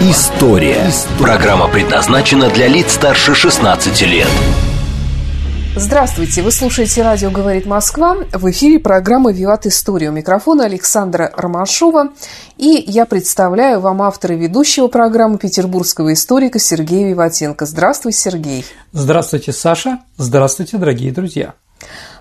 [0.00, 0.92] История».
[1.18, 4.28] Программа предназначена для лиц старше 16 лет.
[5.74, 8.16] Здравствуйте, вы слушаете «Радио говорит Москва».
[8.32, 10.10] В эфире программа «Виват История».
[10.10, 12.10] У микрофона Александра Ромашова.
[12.56, 17.66] И я представляю вам автора ведущего программы петербургского историка Сергея Виватенко.
[17.66, 18.64] Здравствуй, Сергей.
[18.92, 19.98] Здравствуйте, Саша.
[20.16, 21.54] Здравствуйте, дорогие друзья.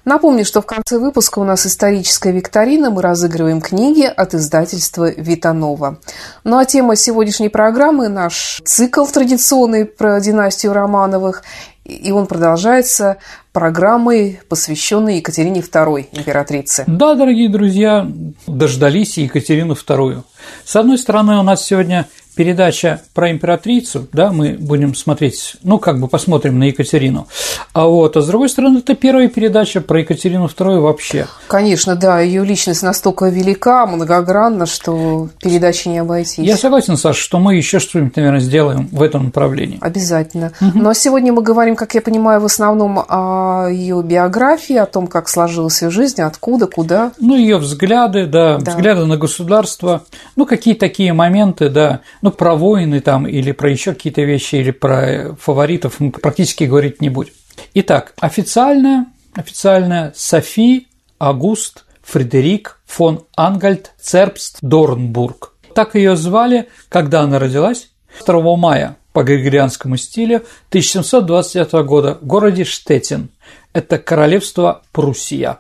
[0.08, 2.90] Напомню, что в конце выпуска у нас историческая викторина.
[2.92, 6.00] Мы разыгрываем книги от издательства «Витанова».
[6.46, 11.44] Ну а тема сегодняшней программы– наш цикл традиционный про династию Романовых.
[11.84, 13.18] И он продолжается
[13.52, 16.86] программой, посвященной Екатерине II, императрице.
[16.88, 18.10] Да, дорогие друзья,
[18.48, 20.24] дождались Екатерину II.
[20.64, 26.00] С одной стороны, у нас сегодня передача про императрицу, да, мы будем смотреть, ну, как
[26.00, 27.28] бы посмотрим на Екатерину.
[27.74, 31.28] А вот, а с другой стороны, это первая передача про Екатерину II вообще.
[31.48, 36.38] Конечно, да, ее личность настолько велика, многогранна, что передачи не обойтись.
[36.38, 39.80] Я согласен, Саша, что мы еще что-нибудь, наверное, сделаем в этом направлении.
[39.82, 40.52] Обязательно.
[40.62, 40.78] Угу.
[40.78, 45.28] Но сегодня мы говорим, как я понимаю, в основном о ее биографии, о том, как
[45.28, 47.12] сложилась ее жизнь, откуда, куда.
[47.20, 50.04] Ну, ее взгляды, да, да, взгляды на государство,
[50.36, 54.72] ну, какие такие моменты, да, ну, про войны там или про еще какие-то вещи, или
[54.72, 57.34] про фаворитов мы практически говорить не будем.
[57.74, 60.88] Итак, официальная, официальная Софи
[61.20, 65.54] Агуст Фредерик фон Ангальд Цербст Дорнбург.
[65.74, 67.92] Так ее звали, когда она родилась,
[68.26, 73.30] 2 мая по григорианскому стилю 1729 года в городе Штетин.
[73.74, 75.60] Это королевство Пруссия.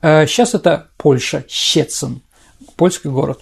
[0.00, 2.22] Сейчас э, это Польша, Щецин
[2.78, 3.40] польский город.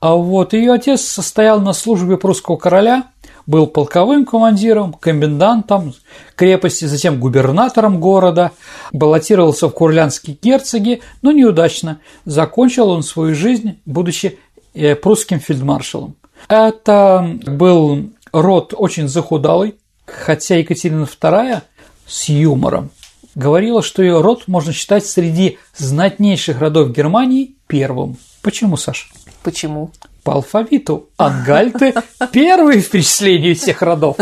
[0.00, 3.04] А вот ее отец состоял на службе прусского короля,
[3.46, 5.94] был полковым командиром, комендантом
[6.36, 8.52] крепости, затем губернатором города,
[8.92, 12.00] баллотировался в курлянские герцоги, но неудачно.
[12.24, 14.38] Закончил он свою жизнь, будучи
[14.74, 16.16] э, прусским фельдмаршалом.
[16.48, 21.62] Это был род очень захудалый, хотя Екатерина II
[22.06, 22.90] с юмором
[23.36, 28.16] говорила, что ее род можно считать среди знатнейших родов Германии первым.
[28.46, 29.06] Почему, Саша?
[29.42, 29.90] Почему?
[30.22, 31.08] По алфавиту.
[31.16, 31.94] Ангальты–
[32.32, 34.18] первые в перечислении всех родов.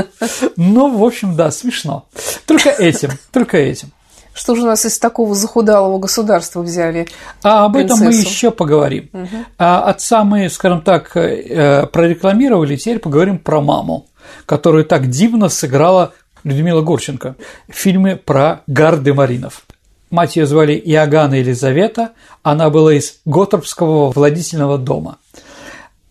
[0.56, 2.06] Ну, в общем, да, смешно.
[2.46, 3.90] Только этим, только этим.
[4.32, 7.06] Что же у нас из такого захудалого государства взяли?
[7.42, 8.02] А об принцессу?
[8.02, 9.10] этом мы еще поговорим.
[9.12, 9.44] Угу.
[9.58, 14.06] А отца мы, скажем так, э, прорекламировали, теперь поговорим про маму,
[14.46, 16.14] которую так дивно сыграла
[16.44, 17.36] Людмила Гурченко
[17.68, 19.66] в фильме про Гарды Маринов.
[20.14, 22.12] Мать ее звали Иоганна Елизавета,
[22.44, 25.18] она была из Готропского владительного дома.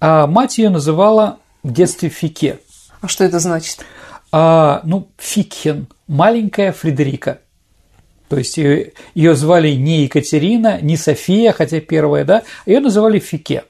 [0.01, 2.59] А мать ее называла в детстве Фике.
[2.99, 3.85] А что это значит?
[4.29, 7.39] А, ну, Фикхен, маленькая Фредерика.
[8.27, 13.63] То есть ее, ее звали не Екатерина, не София, хотя первая, да, ее называли Фике.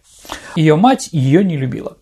[0.56, 1.98] Ее мать ее не любила.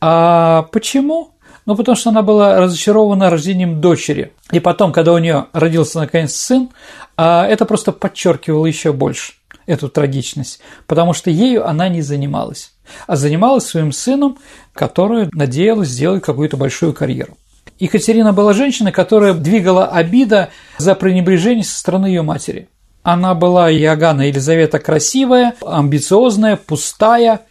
[0.00, 1.35] А почему?
[1.66, 4.32] Ну, потому что она была разочарована рождением дочери.
[4.52, 6.70] И потом, когда у нее родился наконец сын,
[7.16, 9.32] а, это просто подчеркивало еще больше
[9.66, 12.72] эту трагичность, потому что ею она не занималась,
[13.08, 14.38] а занималась своим сыном,
[14.72, 17.36] который надеялась сделать какую-то большую карьеру.
[17.80, 22.68] Екатерина была женщиной, которая двигала обида за пренебрежение со стороны ее матери.
[23.02, 27.42] Она была Иоганна Елизавета красивая, амбициозная, пустая,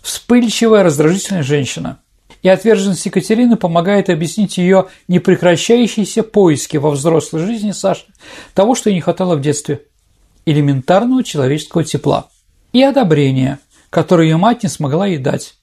[0.00, 1.98] вспыльчивая, раздражительная женщина–
[2.44, 8.04] и отверженность Екатерины помогает объяснить ее непрекращающиеся поиски во взрослой жизни Саши
[8.52, 9.80] того, что ей не хватало в детстве–
[10.46, 12.28] элементарного человеческого тепла
[12.74, 15.54] и одобрения, которое ее мать не смогла ей дать.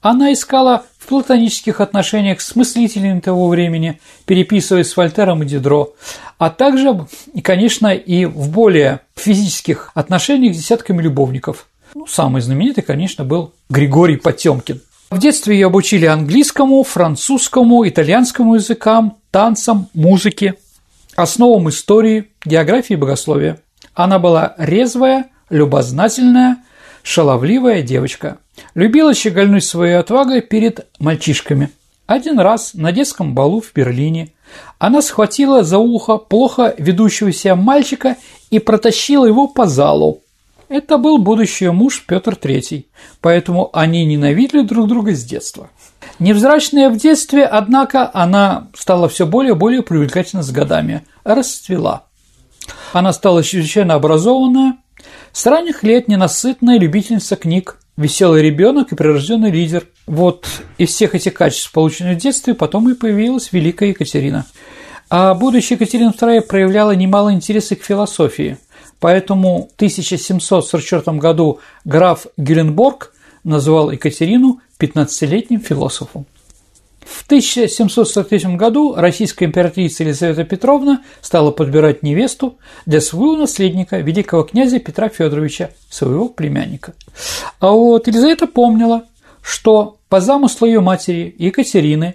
[0.00, 5.92] Она искала в платонических отношениях с мыслителями того времени, переписываясь с Вольтером и Дидро,
[6.38, 7.06] а также,
[7.42, 11.66] конечно, и в более физических отношениях с десятками любовников.
[11.94, 14.80] Ну, самый знаменитый, конечно, был Григорий Потемкин–
[15.14, 20.54] в детстве ее обучили английскому, французскому, итальянскому языкам, танцам, музыке,
[21.14, 23.60] основам истории, географии и богословия.
[23.94, 26.56] Она была резвая, любознательная,
[27.04, 28.38] шаловливая девочка.
[28.74, 31.70] Любила щегольнуть своей отвагой перед мальчишками.
[32.06, 34.32] Один раз на детском балу в Берлине
[34.80, 38.16] она схватила за ухо плохо ведущегося мальчика
[38.50, 40.23] и протащила его по залу.
[40.68, 42.86] Это был будущий муж Петр III,
[43.20, 45.70] поэтому они ненавидели друг друга с детства.
[46.18, 52.04] Невзрачная в детстве, однако, она стала все более и более привлекательна с годами, расцвела.
[52.92, 54.78] Она стала чрезвычайно образованная,
[55.32, 59.86] с ранних лет ненасытная любительница книг, веселый ребенок и прирожденный лидер.
[60.06, 60.46] Вот
[60.78, 64.46] из всех этих качеств, полученных в детстве, потом и появилась Великая Екатерина.
[65.10, 68.58] А будущая Екатерина II проявляла немало интереса к философии,
[69.04, 73.12] поэтому в 1744 году граф Гюленборг
[73.44, 76.24] назвал Екатерину 15-летним философом.
[77.00, 82.56] В 1743 году российская императрица Елизавета Петровна стала подбирать невесту
[82.86, 86.94] для своего наследника, великого князя Петра Федоровича, своего племянника.
[87.60, 89.02] А вот Елизавета помнила,
[89.42, 92.14] что по замыслу ее матери Екатерины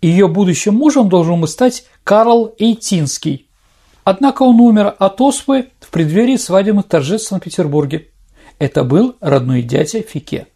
[0.00, 3.49] ее будущим мужем должен был стать Карл Эйтинский.
[4.04, 8.08] Однако он умер от оспы в преддверии свадебных торжеств в Санкт-Петербурге.
[8.58, 10.46] Это был родной дядя Фике.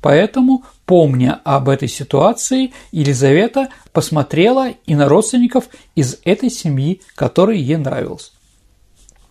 [0.00, 7.76] Поэтому, помня об этой ситуации, Елизавета посмотрела и на родственников из этой семьи, который ей
[7.76, 8.32] нравился.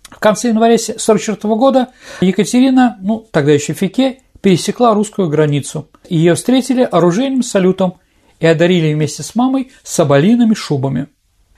[0.10, 1.90] В конце января 1944 года
[2.22, 5.90] Екатерина, ну тогда еще Фике, пересекла русскую границу.
[6.10, 8.00] Ее встретили оружейным салютом
[8.40, 11.08] и одарили вместе с мамой соболиными шубами.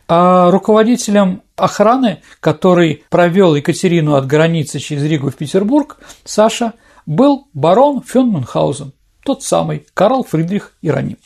[0.07, 6.73] А руководителем охраны, который провел Екатерину от границы через Ригу в Петербург, Саша,
[7.05, 11.17] был барон фон Мюнхгаузен тот самый Карл Фридрих Ироним.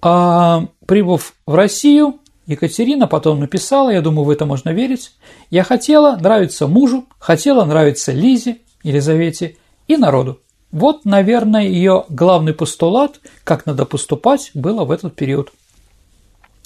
[0.00, 5.12] А прибыв в Россию, Екатерина потом написала, я думаю, в это можно верить,
[5.50, 9.56] я хотела нравиться мужу, хотела нравиться Лизе, Елизавете
[9.86, 10.40] и народу.
[10.70, 15.52] Вот, наверное, ее главный постулат, как надо поступать, было в этот период.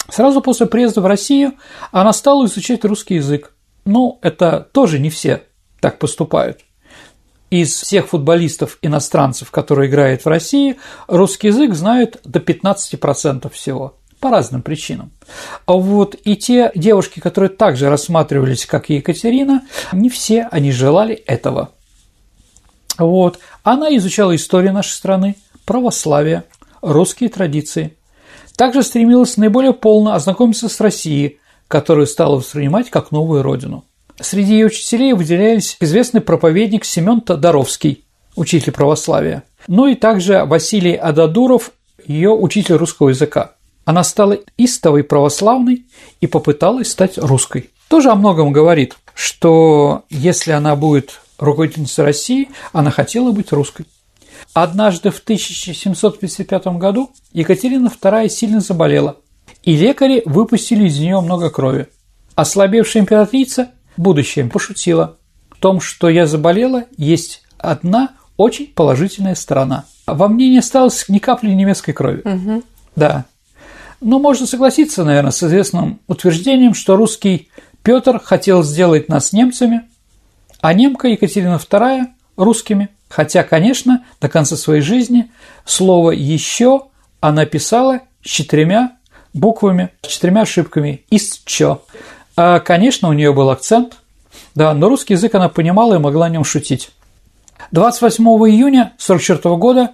[0.09, 1.53] Сразу после приезда в Россию
[1.91, 3.53] она стала изучать русский язык.
[3.85, 5.43] Ну, это тоже не все
[5.79, 6.59] так поступают
[7.53, 14.63] из всех футболистов-иностранцев, которые играют в России, русский язык знают до 15% всего по разным
[14.63, 15.11] причинам.
[15.67, 19.61] А вот и те девушки, которые также рассматривались, как и Екатерина,
[19.91, 21.69] не все они желали этого.
[22.97, 23.37] Вот.
[23.61, 26.45] Она изучала историю нашей страны, православие,
[26.81, 27.95] русские традиции.
[28.55, 33.85] Также стремилась наиболее полно ознакомиться с Россией, которую стала воспринимать как новую родину–
[34.19, 38.05] Среди ее учителей выделялись известный проповедник Семен Тодоровский,
[38.35, 41.71] учитель православия, ну и также Василий Ададуров,
[42.05, 43.53] ее учитель русского языка.
[43.85, 45.85] Она стала истовой православной
[46.21, 47.71] и попыталась стать русской.
[47.89, 53.85] Тоже о многом говорит, что если она будет руководительницей России, она хотела быть русской.
[54.53, 59.17] Однажды в 1755 году Екатерина II сильно заболела,
[59.63, 61.87] и лекари выпустили из нее много крови.
[62.35, 65.17] Ослабевшая императрица будущее пошутила.
[65.49, 69.85] В том, что я заболела, есть одна очень положительная сторона.
[70.05, 72.21] Во мне не осталось ни капли немецкой крови.
[72.25, 72.63] Угу.
[72.95, 73.25] Да.
[74.01, 77.49] Но можно согласиться, наверное, с известным утверждением, что русский
[77.83, 79.83] Петр хотел сделать нас немцами,
[80.61, 82.05] а немка Екатерина II–
[82.37, 82.89] русскими.
[83.13, 85.29] Хотя, конечно, до конца своей жизни
[85.65, 86.85] слово «еще»
[87.19, 88.93] она писала с четырьмя
[89.35, 91.83] буквами, с четырьмя ошибками «из чё».
[92.35, 93.97] А, конечно, у нее был акцент,
[94.55, 96.89] да, но русский язык она понимала и могла о нем шутить.
[97.71, 99.91] 28 июня 1944 года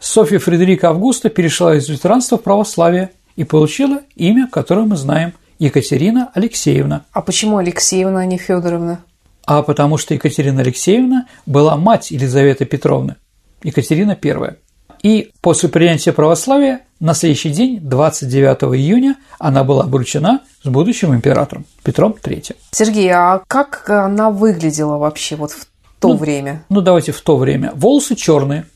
[0.00, 6.30] Софья Фредерика Августа перешла из лютеранства в православие и получила имя, которое мы знаем– Екатерина
[6.34, 7.04] Алексеевна.
[7.12, 9.00] А почему Алексеевна, а не Федоровна?
[9.46, 13.16] А потому что Екатерина Алексеевна была мать Елизаветы Петровны,
[13.62, 14.56] Екатерина I.
[15.02, 21.64] И после принятия православия на следующий день, 29 июня, она была обручена с будущим императором
[21.84, 22.56] Петром III.
[22.72, 25.66] Сергей, а как она выглядела вообще вот в
[26.00, 26.64] то ну, время?
[26.68, 27.72] Ну, давайте в то время.
[27.74, 28.66] Волосы черные,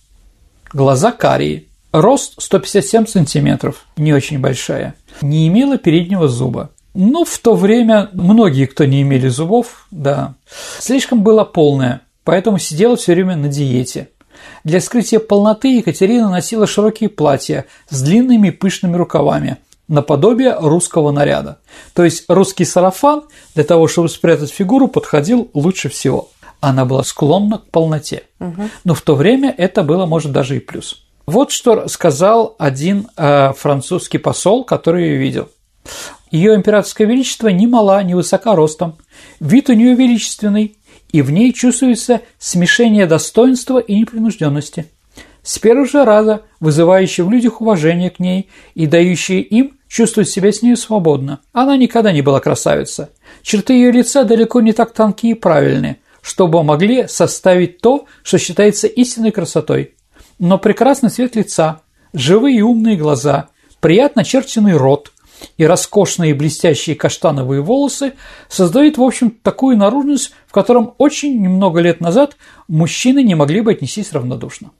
[0.72, 6.70] глаза карие, рост 157 сантиметров, не очень большая, не имела переднего зуба.
[6.94, 10.34] Ну, в то время многие, кто не имели зубов, да,
[10.78, 14.08] слишком было полное, поэтому сидела все время на диете–
[14.64, 21.58] для скрытия полноты Екатерина носила широкие платья с длинными пышными рукавами, наподобие русского наряда.
[21.94, 26.28] То есть русский сарафан для того, чтобы спрятать фигуру, подходил лучше всего.
[26.60, 28.24] Она была склонна к полноте.
[28.38, 28.68] Угу.
[28.84, 31.04] Но в то время это было, может, даже и плюс.
[31.26, 35.48] Вот что сказал один э, французский посол, который ее видел.
[36.30, 38.96] Ее императорское величество ни мала, ни высока ростом,
[39.40, 40.76] вид у нее величественный,
[41.12, 44.86] и в ней чувствуется смешение достоинства и непринужденности.
[45.42, 50.52] С первого же раза вызывающее в людях уважение к ней и дающее им чувствовать себя
[50.52, 51.40] с ней свободно.
[51.52, 53.10] Она никогда не была красавица.
[53.42, 58.86] Черты ее лица далеко не так тонкие и правильные, чтобы могли составить то, что считается
[58.86, 59.94] истинной красотой.
[60.38, 61.80] Но прекрасный цвет лица,
[62.12, 63.48] живые и умные глаза,
[63.80, 65.10] приятно очерченный рот
[65.56, 68.14] и роскошные блестящие каштановые волосы
[68.48, 72.36] создают, в общем, такую наружность, в котором очень немного лет назад
[72.68, 74.70] мужчины не могли бы отнестись равнодушно.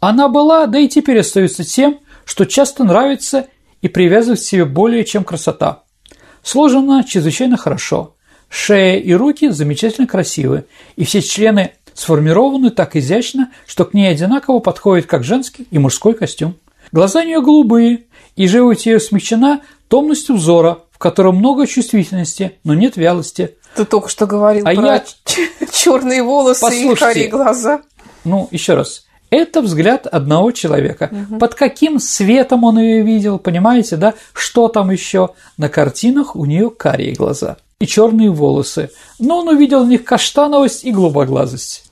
[0.00, 3.46] Она была, да и теперь остается тем, что часто нравится
[3.82, 5.84] и привязывает к себе более чем красота.
[6.42, 8.14] Сложена чрезвычайно хорошо.
[8.48, 14.60] Шея и руки замечательно красивы, и все члены сформированы так изящно, что к ней одинаково
[14.60, 16.54] подходит как женский и мужской костюм.
[16.92, 18.04] Глаза у нее голубые,
[18.36, 23.56] и живость ее смягчена томностью взора, в котором много чувствительности, но нет вялости.
[23.74, 25.04] Ты только что говорил а про я...
[25.72, 27.82] черные волосы Послушайте, и карие глаза.
[28.24, 29.04] Ну, еще раз.
[29.30, 31.10] Это взгляд одного человека.
[31.10, 31.38] Угу.
[31.38, 34.14] Под каким светом он ее видел, понимаете, да?
[34.32, 35.30] Что там еще?
[35.58, 40.84] На картинах у нее карие глаза и черные волосы, но он увидел в них каштановость
[40.84, 41.90] и голубоглазость.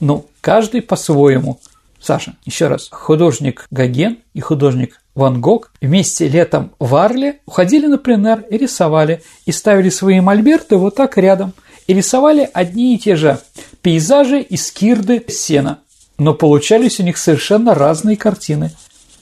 [0.00, 1.60] Ну, каждый по-своему.
[2.02, 7.98] Саша, еще раз, художник Гоген и художник Ван Гог вместе летом в Арле уходили на
[7.98, 11.52] пленэр и рисовали, и ставили свои мольберты вот так рядом,
[11.86, 13.38] и рисовали одни и те же
[13.82, 15.80] пейзажи из кирды сена,
[16.18, 18.70] но получались у них совершенно разные картины.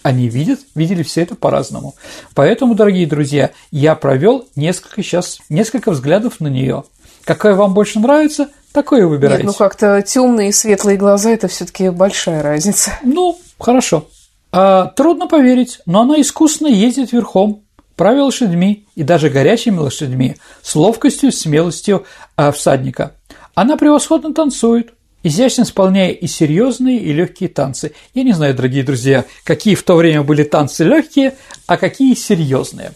[0.02, 1.94] Они видят, видели все это по-разному.
[2.34, 6.84] Поэтому, дорогие друзья, я провел несколько сейчас, несколько взглядов на нее.
[7.24, 9.42] Какая вам больше нравится, такое выбирайте.
[9.42, 12.92] Нет, ну как-то темные и светлые глаза– это все-таки большая разница.
[13.02, 14.06] Ну, хорошо.
[14.52, 17.64] А, трудно поверить, но она искусно ездит верхом,
[17.96, 22.06] правя лошадьми и даже горячими лошадьми, с ловкостью, смелостью
[22.36, 23.14] а, всадника.
[23.54, 24.92] Она превосходно танцует,
[25.24, 27.92] изящно исполняя и серьезные, и легкие танцы.
[28.14, 31.34] Я не знаю, дорогие друзья, какие в то время были танцы легкие,
[31.66, 32.92] а какие серьезные.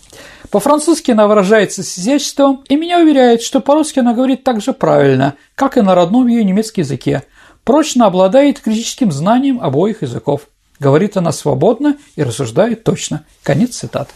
[0.53, 5.35] По-французски она выражается с изяществом, и меня уверяет, что по-русски она говорит так же правильно,
[5.55, 7.23] как и на родном ее немецком языке.
[7.65, 10.43] Прочно обладает критическим знанием обоих языков.
[10.79, 13.25] Говорит она свободно и рассуждает точно.
[13.43, 14.13] Конец цитаты.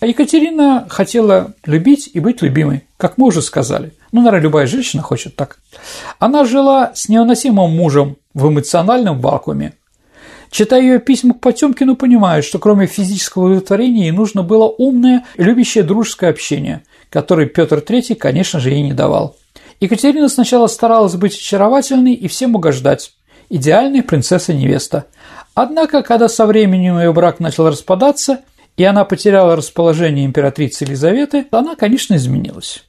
[0.00, 3.92] Екатерина хотела любить и быть любимой, как мы уже сказали.
[4.10, 5.60] Ну, наверное, любая женщина хочет так.
[6.18, 9.74] Она жила с невыносимым мужем в эмоциональном вакууме.
[10.50, 15.84] Читая ее письма к Потемкину, понимает, что кроме физического удовлетворения ей нужно было умное, любящее
[15.84, 19.36] дружеское общение, которое Петр III, конечно же, ей не давал.
[19.78, 23.12] Екатерина сначала старалась быть очаровательной и всем угождать.
[23.48, 25.06] Идеальная принцесса-невеста.
[25.54, 28.40] Однако, когда со временем ее брак начал распадаться,
[28.76, 32.84] и она потеряла расположение императрицы Елизаветы, она, конечно, изменилась.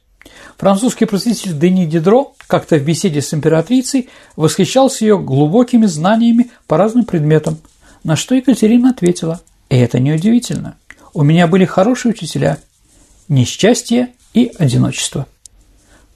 [0.56, 7.04] Французский просветитель Дени Дидро как-то в беседе с императрицей восхищался ее глубокими знаниями по разным
[7.04, 7.58] предметам,
[8.04, 10.76] на что Екатерина ответила, и это неудивительно.
[11.14, 12.58] У меня были хорошие учителя,
[13.28, 15.26] несчастье и одиночество.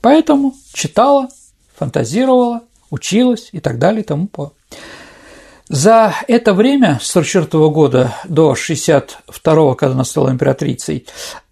[0.00, 1.28] Поэтому читала,
[1.74, 4.52] фантазировала, училась и так далее и тому по.
[5.68, 11.06] За это время, с 44 года до 62 когда она стала императрицей,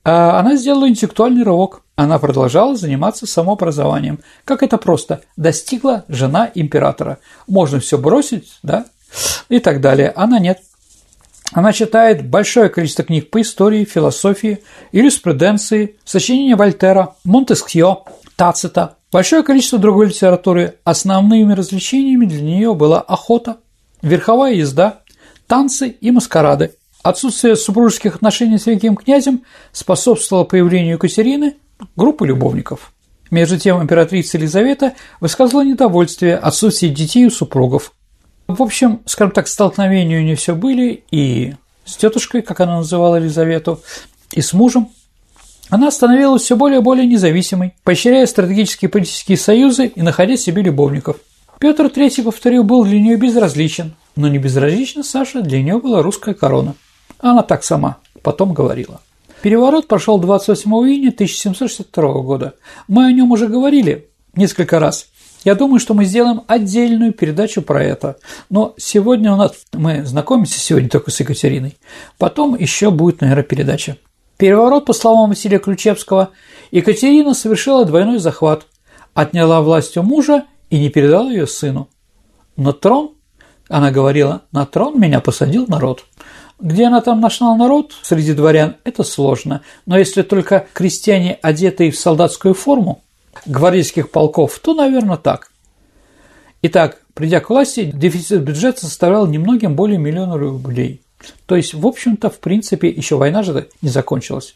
[0.04, 1.82] а, она сделала интеллектуальный рывок.
[1.96, 4.18] Она продолжала заниматься самообразованием.
[4.44, 5.20] Как это просто?
[5.36, 7.18] Достигла жена императора.
[7.46, 8.86] Можно все бросить, да?
[9.48, 10.12] И так далее.
[10.16, 10.60] Она нет.
[11.52, 18.02] Она читает большое количество книг по истории, философии, юриспруденции, сочинения Вольтера, Монтескьё,
[18.34, 20.78] Тацита, большое количество другой литературы.
[20.82, 23.58] Основными развлечениями для нее была охота,
[24.02, 25.02] верховая езда,
[25.46, 26.74] танцы и маскарады.
[27.04, 31.54] Отсутствие супружеских отношений с великим князем способствовало появлению Екатерины
[31.96, 32.92] группы любовников.
[33.30, 37.92] Между тем императрица Елизавета высказала недовольствие отсутствием детей у супругов.
[38.46, 41.54] В общем, скажем так, столкновения у нее все были и
[41.84, 43.80] с тетушкой, как она называла Елизавету,
[44.32, 44.90] и с мужем.
[45.70, 51.16] Она становилась все более и более независимой, поощряя стратегические политические союзы и находя себе любовников–
[51.58, 56.34] Петр III, повторил, был для нее безразличен, но не безразлично Саша для нее была русская
[56.34, 56.74] корона.
[57.20, 59.00] Она так сама потом говорила.
[59.44, 62.54] Переворот прошел 28 июня 1762 года.
[62.88, 65.08] Мы о нем уже говорили несколько раз.
[65.44, 68.16] Я думаю, что мы сделаем отдельную передачу про это.
[68.48, 71.76] Но сегодня у нас мы знакомимся сегодня только с Екатериной.
[72.16, 73.98] Потом еще будет, наверное, передача.
[74.38, 76.30] Переворот, по словам Василия Ключевского,
[76.70, 78.66] Екатерина совершила двойной захват,
[79.12, 81.90] отняла власть у мужа и не передал ее сыну.
[82.56, 83.10] На трон,
[83.68, 86.06] она говорила, на трон меня посадил народ.
[86.60, 89.62] Где она там нашла народ среди дворян, это сложно.
[89.86, 93.02] Но если только крестьяне, одетые в солдатскую форму
[93.46, 95.50] гвардейских полков, то, наверное, так.
[96.62, 101.02] Итак, придя к власти, дефицит бюджета составлял немногим более миллиона рублей.
[101.46, 104.54] То есть, в общем-то, в принципе, еще война же не закончилась.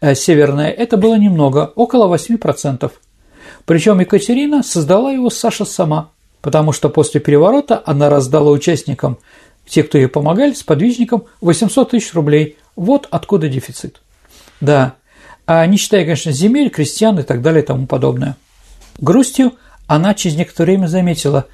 [0.00, 2.90] Э, северная, это было немного, около 8%.
[3.64, 9.18] Причем Екатерина создала его Саша сама, потому что после переворота она раздала участникам
[9.68, 12.56] те, кто ей помогали, с подвижником 800 тысяч рублей.
[12.76, 14.00] Вот откуда дефицит.
[14.60, 14.94] Да,
[15.46, 18.36] а не считая, конечно, земель, крестьян и так далее и тому подобное.
[18.98, 19.54] Грустью
[19.86, 21.46] она через некоторое время заметила,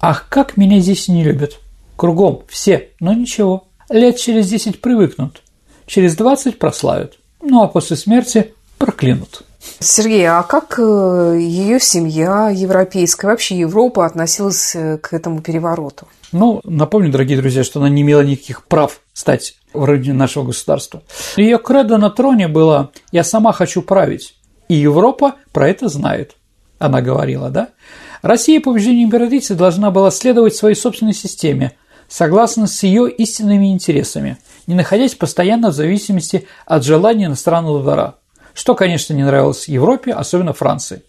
[0.00, 1.58] ах, как меня здесь не любят.
[1.96, 3.64] Кругом все, но ничего.
[3.88, 5.42] Лет через 10 привыкнут,
[5.86, 9.42] через 20 прославят, ну а после смерти проклянут.
[9.80, 16.06] Сергей, а как э, ее семья европейская, вообще Европа относилась э, к этому перевороту?
[16.32, 21.02] Ну, напомню, дорогие друзья, что она не имела никаких прав стать вроде нашего государства.
[21.36, 24.34] Ее кредо на троне было «я сама хочу править»,
[24.68, 26.36] и Европа про это знает,
[26.78, 27.68] она говорила, да?
[28.20, 31.72] Россия по убеждению императрицы должна была следовать своей собственной системе,
[32.08, 38.16] согласно с ее истинными интересами, не находясь постоянно в зависимости от желания иностранного двора,
[38.52, 41.02] что, конечно, не нравилось Европе, особенно Франции.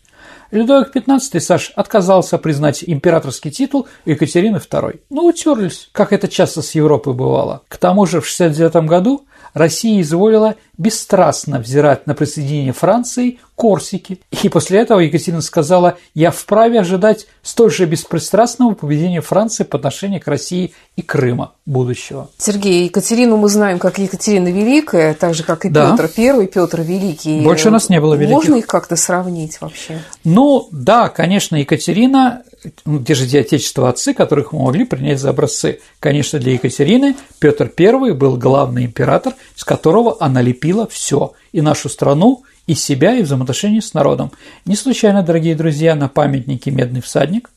[0.52, 5.02] Людовик XV, Саш, отказался признать императорский титул Екатерины II.
[5.10, 7.62] Ну, утерлись, как это часто с Европой бывало.
[7.68, 14.22] К тому же в 69 году Россия изволила бесстрастно взирать на присоединение Франции Корсики.
[14.32, 20.22] И после этого Екатерина сказала, я вправе ожидать столь же беспристрастного поведения Франции по отношению
[20.22, 22.30] к России и Крыма будущего.
[22.38, 25.92] Сергей, Екатерину мы знаем как Екатерина Великая, так же, как и да.
[25.92, 27.42] Петр I, Петр Великий.
[27.42, 28.34] Больше у нас не было великих.
[28.34, 30.02] Можно их как-то сравнить вообще?
[30.24, 32.44] Ну, да, конечно, Екатерина
[32.86, 35.80] ну, где же эти отечества отцы, которых мы могли принять за образцы?
[36.00, 41.90] Конечно, для Екатерины Петр I был главный император, с которого она лепила все и нашу
[41.90, 44.32] страну, и себя, и взаимоотношения с народом.
[44.66, 47.50] Не случайно, дорогие друзья, на памятнике «Медный всадник»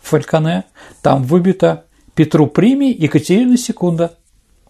[0.00, 0.64] в Фальконе
[1.02, 1.84] там выбито
[2.14, 4.14] Петру Прими Екатерина Секунда,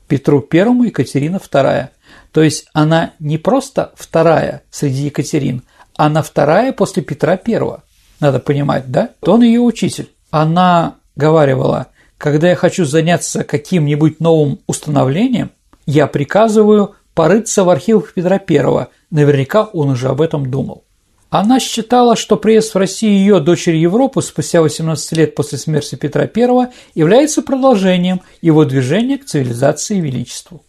[0.07, 1.93] Петру Первому Екатерина Вторая.
[2.33, 5.63] То есть она не просто вторая среди Екатерин,
[5.97, 7.83] она вторая после Петра Первого
[8.21, 9.11] надо понимать, да?
[9.21, 10.11] То он ее учитель.
[10.31, 15.51] Она говаривала, когда я хочу заняться каким-нибудь новым установлением,
[15.87, 18.91] я приказываю порыться в архивах Петра Первого.
[19.11, 20.85] Наверняка он уже об этом думал.
[21.31, 26.31] Она считала, что приезд в Россию ее дочери Европы спустя 18 лет после смерти Петра
[26.33, 30.63] I является продолжением его движения к цивилизации и величеству.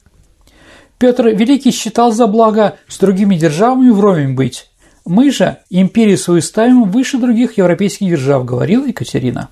[0.98, 4.72] Петр Великий считал за благо с другими державами вровень быть,
[5.06, 9.50] мы же империю свою ставим выше других европейских держав, говорила Екатерина.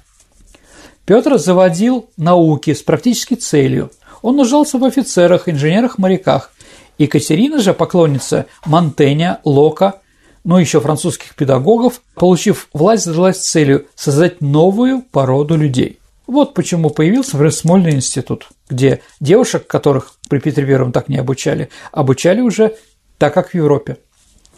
[1.05, 3.91] Петр заводил науки с практической целью.
[4.23, 6.51] Он нуждался в офицерах, инженерах, моряках.
[6.97, 10.01] Екатерина же, поклонница Монтеня, Лока,
[10.43, 15.99] ну еще французских педагогов, получив власть, задалась целью создать новую породу людей.
[16.25, 21.69] Вот почему появился, например, Смольный институт, где девушек, которых при Петре Первом так не обучали,
[21.91, 22.75] обучали уже
[23.17, 23.97] так, как в Европе.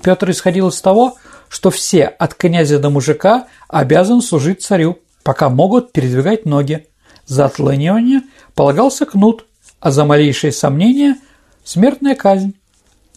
[0.01, 1.15] Петр исходил из того,
[1.49, 6.87] что все, от князя до мужика, обязаны служить царю, пока могут передвигать ноги.
[7.25, 8.21] За отлынивание
[8.55, 9.45] полагался кнут,
[9.79, 11.17] а за малейшие сомнения–
[11.69, 12.55] смертная казнь.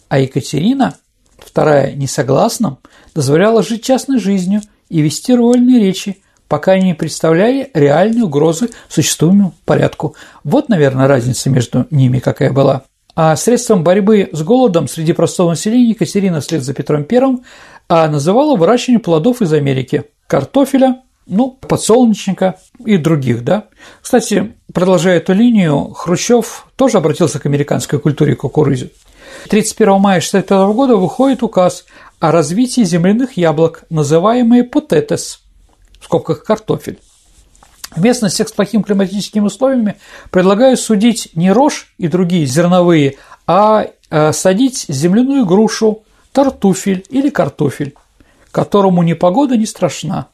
[0.09, 0.95] А Екатерина,
[1.39, 2.77] вторая несогласным,
[3.15, 10.15] дозволяла жить частной жизнью и вести вольные речи, пока не представляя реальной угрозы существуемому порядку.
[10.43, 12.83] Вот, наверное, разница между ними какая была.
[13.15, 17.37] А средством борьбы с голодом среди простого населения Екатерина вслед за Петром I
[17.89, 23.65] а называла выращивание плодов из Америки– картофеля, ну, подсолнечника и других, да.
[24.01, 28.91] Кстати, продолжая эту линию, Хрущев тоже обратился к американской культуре кукурузы.
[29.49, 31.85] 31 мая 1965 года выходит указ
[32.19, 35.41] о развитии земляных яблок, называемые потетес,
[35.99, 36.99] в скобках картофель.
[37.95, 39.97] В местностях с плохими климатическими условиями
[40.31, 47.93] предлагаю судить не рожь и другие зерновые, а э, садить земляную грушу, тартуфель или картофель,
[48.51, 50.27] которому ни погода не страшна.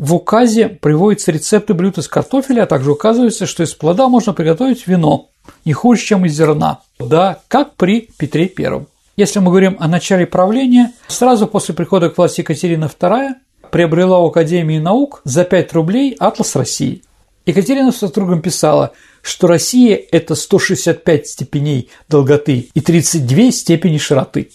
[0.00, 4.86] В указе приводятся рецепты блюд из картофеля, а также указывается, что из плода можно приготовить
[4.86, 5.28] вино,
[5.66, 6.80] не хуже, чем из зерна.
[6.98, 8.86] Да, как при Петре I.
[9.18, 13.34] Если мы говорим о начале правления, сразу после прихода к власти Екатерины II
[13.70, 17.02] приобрела у Академии наук за 5 рублей «Атлас России».
[17.44, 24.48] Екатерина с другом писала, что Россия– это 165 степеней долготы и 32 степени широты.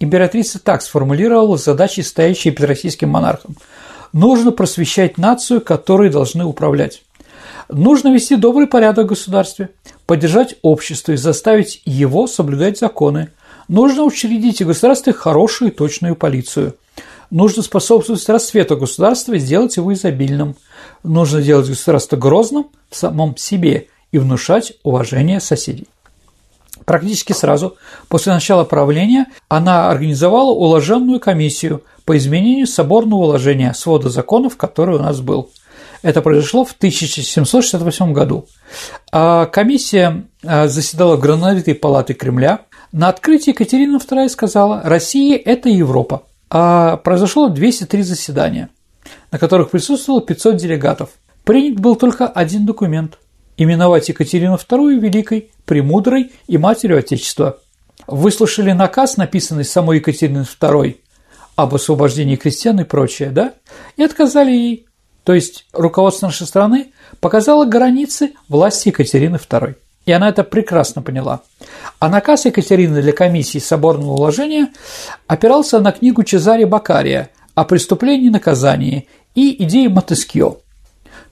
[0.00, 3.56] Императрица так сформулировала задачи, стоящие перед российским монархом.
[4.12, 7.02] Нужно просвещать нацию, которой должны управлять.
[7.68, 9.70] Нужно вести добрый порядок в государстве,
[10.06, 13.30] поддержать общество и заставить его соблюдать законы.
[13.68, 16.76] Нужно учредить в государстве хорошую и точную полицию.
[17.30, 20.56] Нужно способствовать расцвету государства и сделать его изобильным.
[21.02, 25.88] Нужно делать государство грозным в самом себе и внушать уважение соседей.
[26.84, 27.76] Практически сразу
[28.08, 35.02] после начала правления она организовала уложенную комиссию по изменению соборного уложения свода законов, который у
[35.02, 35.50] нас был.
[36.02, 38.46] Это произошло в 1768 году.
[39.12, 42.62] А комиссия а, заседала в Грановитой палаты Кремля.
[42.90, 46.24] На открытии Екатерина II сказала, Россия– это Европа.
[46.50, 48.68] А произошло 203 заседания,
[49.30, 51.10] на которых присутствовало 500 делегатов.
[51.44, 53.18] Принят был только один документ–
[53.56, 57.58] именовать Екатерину II Великой, Премудрой и Матерью Отечества.
[58.06, 60.96] Выслушали наказ, написанный самой Екатериной II
[61.56, 63.54] об освобождении крестьян и прочее, да,
[63.96, 64.86] и отказали ей.
[65.24, 69.76] То есть руководство нашей страны показало границы власти Екатерины II.
[70.04, 71.42] И она это прекрасно поняла.
[72.00, 74.72] А наказ Екатерины для комиссии соборного уложения
[75.28, 80.58] опирался на книгу Чезаре Бакария о преступлении и наказании и идеи Монтескьё.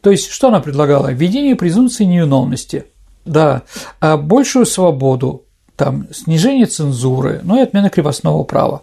[0.02, 1.12] То есть, что она предлагала?
[1.12, 2.86] Введение презумпции невиновности,
[3.24, 3.62] да,
[4.00, 5.44] а большую свободу,
[5.76, 8.82] там, снижение цензуры, ну и отмена крепостного права.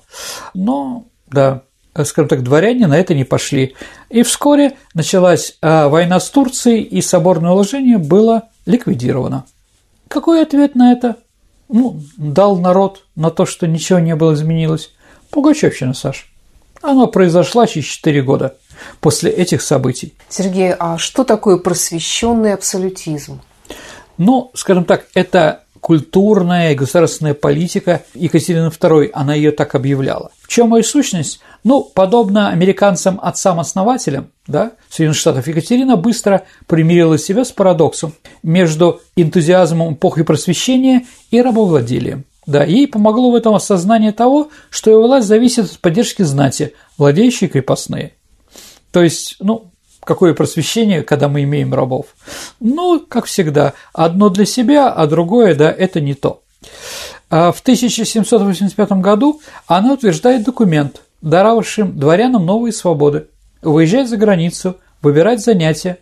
[0.54, 1.63] Но да,
[2.04, 3.76] скажем так, дворяне на это не пошли.
[4.10, 9.46] И вскоре началась а, война с Турцией, и соборное уложение было ликвидировано.
[10.08, 11.18] Какой ответ на это?
[11.70, 14.94] Ну, дал народ на то, что ничего не было изменилось.
[15.32, 16.32] Пугачевщина, Саш.
[16.82, 18.56] Оно произошло через 4 года
[19.02, 20.13] после этих событий.
[20.30, 23.42] Сергей, а что такое просвещенный абсолютизм?
[24.18, 30.32] Ну, скажем так, это культурная и государственная политика Екатерины II, она ее так объявляла.
[30.42, 31.40] В чем ее сущность?
[31.63, 38.13] Ну, подобно американцам отцам-основателям, да, Соединенных Штатов, Екатерина быстро примирила себя с парадоксом
[38.44, 42.26] между энтузиазмом эпохи просвещения и рабовладелием.
[42.46, 47.50] Да, ей помогло в этом осознание того, что ее власть зависит от поддержки знати, владеющей
[47.50, 48.13] крепостные.
[48.92, 49.72] То есть, ну,
[50.08, 52.06] Какое просвещение, когда мы имеем рабов?
[52.62, 56.43] Ну, как всегда, одно для себя, а другое, да, это не то.
[57.30, 63.28] А в 1785 году она утверждает документ, даровавшим дворянам новые свободы,
[63.62, 65.98] выезжать за границу, выбирать занятия.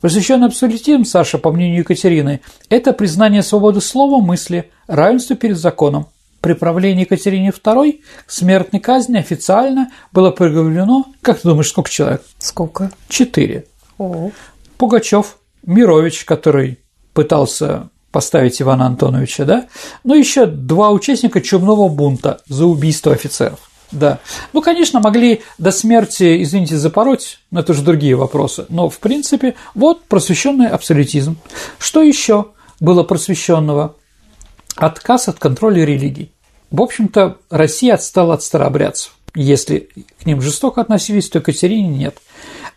[0.00, 6.06] Просвещенный абсолютизм, Саша, по мнению Екатерины, это признание свободы слова, мысли, равенства перед законом,
[6.46, 12.22] при правлении Екатерины II к смертной казни официально было приговорено, как ты думаешь, сколько человек?
[12.38, 12.92] Сколько?
[13.08, 13.66] Четыре.
[13.98, 14.30] О.
[14.78, 16.78] Пугачев, Мирович, который
[17.14, 19.66] пытался поставить Ивана Антоновича, да,
[20.04, 23.58] ну еще два участника чумного бунта за убийство офицеров.
[23.90, 24.20] Да.
[24.52, 28.66] Ну, конечно, могли до смерти, извините, запороть, но это уже другие вопросы.
[28.68, 31.38] Но, в принципе, вот просвещенный абсолютизм.
[31.80, 33.96] Что еще было просвещенного?
[34.76, 36.32] Отказ от контроля религий.
[36.70, 39.14] В общем-то, Россия отстала от старообрядцев.
[39.34, 39.88] Если
[40.20, 42.18] к ним жестоко относились, то Екатерине нет.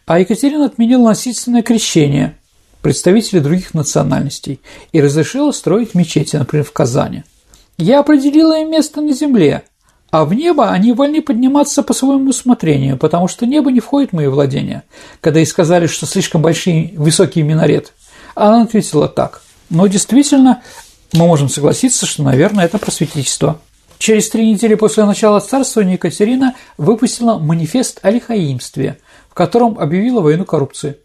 [0.06, 2.36] А Екатерина отменила насильственное крещение
[2.82, 4.60] представителей других национальностей
[4.92, 7.24] и разрешила строить мечети, например, в Казани.
[7.78, 9.64] Я определила им место на земле,
[10.12, 14.16] а в небо они вольны подниматься по своему усмотрению, потому что небо не входит в
[14.16, 14.84] мои владения.
[15.22, 17.92] Когда ей сказали, что слишком большие высокие минареты,
[18.36, 19.42] она ответила так.
[19.70, 20.62] Но действительно,
[21.14, 23.60] мы можем согласиться, что, наверное, это просветительство.
[24.00, 28.98] Через три недели после начала царствования Екатерина выпустила манифест о лихаимстве,
[29.30, 30.96] в котором объявила войну коррупции.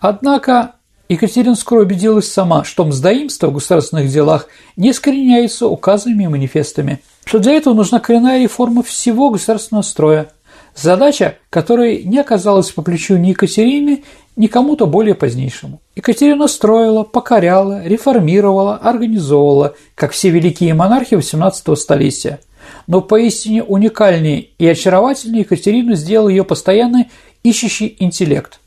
[0.00, 0.74] Однако
[1.08, 7.38] Екатерина скоро убедилась сама, что мздоимство в государственных делах не искореняется указами и манифестами, что
[7.38, 10.30] для этого нужна коренная реформа всего государственного строя,
[10.74, 14.04] задача, которая не оказалась по плечу ни Екатерине,
[14.36, 15.80] ни кому-то более позднейшему.
[15.94, 22.38] Екатерина строила, покоряла, реформировала, организовывала, как все великие монархи XVIII столетия.
[22.86, 27.06] Но поистине уникальнее и очаровательнее Екатерину сделал ее постоянно
[27.42, 28.60] ищущий интеллект,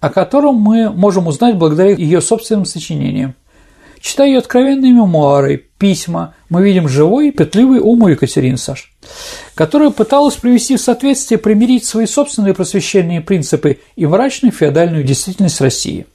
[0.00, 3.34] о котором мы можем узнать благодаря ее собственным сочинениям.
[4.00, 8.92] Читая ее откровенные мемуары, письма, мы видим живой петливый ум у Екатерины Саш,
[9.54, 16.06] которая пыталась привести в соответствие, примирить свои собственные просвещенные принципы и мрачную феодальную действительность России.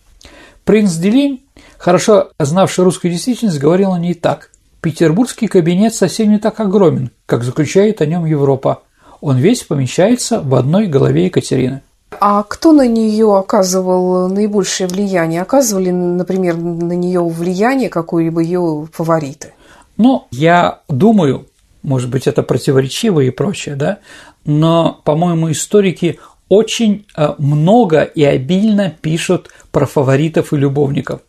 [0.66, 1.42] Принц Делинь,
[1.78, 4.52] хорошо знавший русскую действительность, говорил о ней так.
[4.82, 8.84] «Петербургский кабинет совсем не так огромен, как заключает о нем Европа.
[9.20, 11.82] Он весь помещается в одной голове Екатерины».
[12.22, 15.42] А кто на нее оказывал наибольшее влияние?
[15.42, 19.54] Оказывали, например, на нее влияние какое-либо ее фавориты?
[19.98, 21.46] Ну, я думаю,
[21.82, 24.00] может быть, это противоречиво и прочее, да,
[24.46, 31.22] но, по-моему, историки очень э, много и обильно пишут про фаворитов и любовников.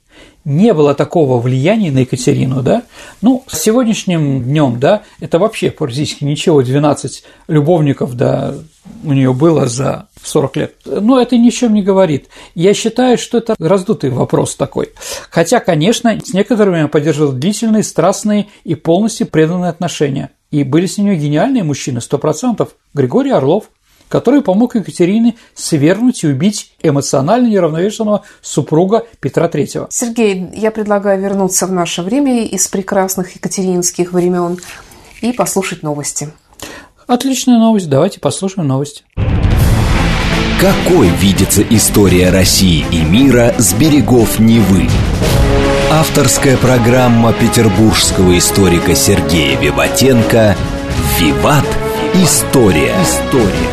[0.44, 2.84] Не было такого влияния на Екатерину, да?
[3.20, 8.54] Ну, с сегодняшним днем, да, это вообще практически ничего, 12 любовников, да,
[9.04, 10.74] у нее было за 40 лет.
[10.86, 12.28] Но это ни чем не говорит.
[12.54, 14.92] Я считаю, что это раздутый вопрос такой.
[15.28, 20.30] Хотя, конечно, с некоторыми я поддерживал длительные, страстные и полностью преданные отношения.
[20.50, 22.70] И были с нее гениальные мужчины, сто процентов.
[22.92, 23.70] Григорий Орлов,
[24.08, 29.86] который помог Екатерине свергнуть и убить эмоционально неравновешенного супруга Петра III.
[29.90, 34.58] Сергей, я предлагаю вернуться в наше время из прекрасных екатерининских времен
[35.20, 36.30] и послушать новости.
[37.06, 37.88] Отличная новость.
[37.88, 39.04] Давайте послушаем новости.
[40.60, 44.88] Какой видится история России и мира с берегов Невы?
[45.92, 50.54] Авторская программа петербургского историка Сергея Виватенко
[51.18, 51.66] «Виват.
[52.14, 52.94] История».
[53.02, 53.68] История.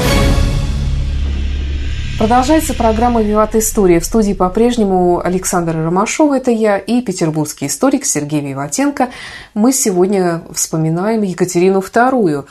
[2.17, 3.99] Продолжается программа «Виват История».
[3.99, 9.09] В студии по-прежнему Александр Ромашов, это я, и петербургский историк Сергей Виватенко.
[9.53, 12.47] Мы сегодня вспоминаем Екатерину II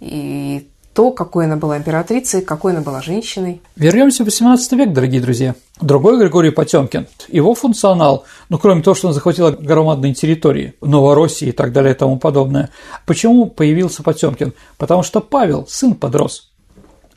[0.00, 3.60] и то, какой она была императрицей, какой она была женщиной.
[3.76, 5.54] Вернемся в 18 век, дорогие друзья.
[5.78, 7.06] Другой Григорий Потемкин.
[7.28, 11.96] Его функционал, ну, кроме того, что он захватил громадные территории, Новороссии и так далее и
[11.96, 12.70] тому подобное.
[13.04, 14.54] Почему появился Потемкин?
[14.78, 16.50] Потому что Павел, сын, подрос,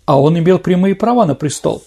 [0.05, 1.81] а он имел прямые права на престол.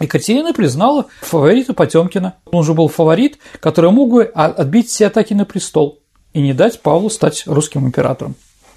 [0.00, 2.34] Екатерина признала фаворита Потемкина.
[2.46, 6.00] Он же был фаворит, который мог бы отбить все атаки на престол
[6.32, 8.34] и не дать Павлу стать русским императором.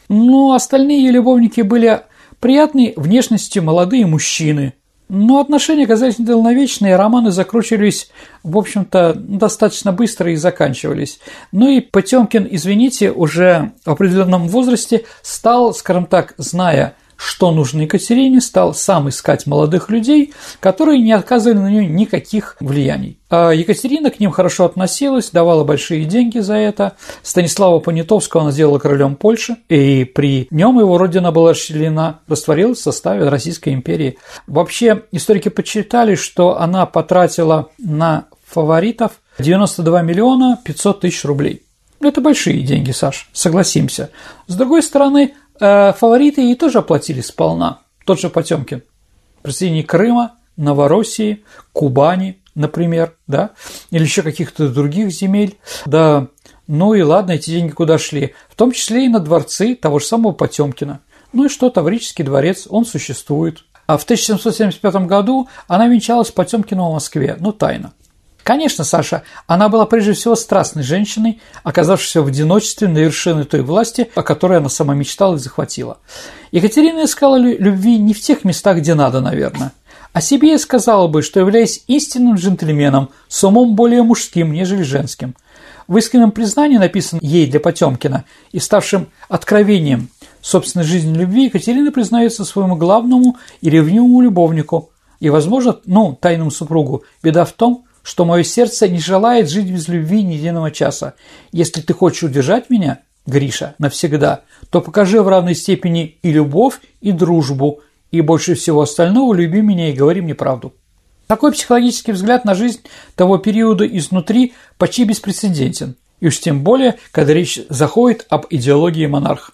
[0.10, 2.04] Ну, остальные ее любовники были
[2.40, 4.74] Приятной внешности молодые мужчины.
[5.08, 8.10] Но отношения оказались недолговечные, романы закручивались,
[8.42, 11.20] в общем-то, достаточно быстро и заканчивались.
[11.52, 18.42] Ну и Потемкин, извините, уже в определенном возрасте стал, скажем так, зная что нужно Екатерине,
[18.42, 23.18] стал сам искать молодых людей, которые не оказывали на нее никаких влияний.
[23.30, 26.96] А Екатерина к ним хорошо относилась, давала большие деньги за это.
[27.24, 32.84] Станислава Понятовского она сделала королем Польши, и при нем его родина была расчленена, растворилась в
[32.84, 34.18] составе Российской империи.
[34.48, 41.64] Вообще, историки подсчитали, что она потратила на фаворитов 92 миллиона 500 тысяч рублей.
[42.02, 44.12] Это большие деньги, Саш, согласимся.
[44.48, 47.80] С другой стороны, Э, фавориты ей тоже оплатили сполна.
[48.06, 48.84] Тот же Потемкин.
[49.42, 53.52] Присоединение Крыма, Новороссии, Кубани, например, да,
[53.92, 56.28] или еще каких-то других земель, да,
[56.68, 60.06] ну и ладно, эти деньги куда шли, в том числе и на дворцы того же
[60.06, 61.02] самого Потемкина.
[61.34, 63.66] Ну и что, Таврический дворец, он существует.
[63.88, 67.94] А в 1775 году она венчалась Потемкину в Москве, ну тайно.
[68.46, 74.12] Конечно, Саша, она была прежде всего страстной женщиной, оказавшейся в одиночестве на вершине той власти,
[74.14, 75.98] о которой она сама мечтала и захватила.
[76.52, 79.72] Екатерина искала любви не в тех местах, где надо, наверное.
[80.14, 85.34] О себе я сказала бы, что являясь истинным джентльменом, с умом более мужским, нежели женским.
[85.88, 90.10] В искреннем признании, написанном ей для Потемкина и ставшим откровением
[90.42, 97.04] собственной жизни любви, Екатерина признается своему главному и ревнивому любовнику и, возможно, ну, тайному супругу.
[97.24, 101.16] Беда в том, что мое сердце не желает жить без любви ни единого часа.
[101.52, 107.12] Если ты хочешь удержать меня, Гриша, навсегда, то покажи в равной степени и любовь, и
[107.12, 107.80] дружбу,
[108.12, 110.76] и больше всего остального люби меня и говори мне правду.
[111.26, 112.82] Такой психологический взгляд на жизнь
[113.16, 119.54] того периода изнутри почти беспрецедентен, и уж тем более, когда речь заходит об идеологии монарха.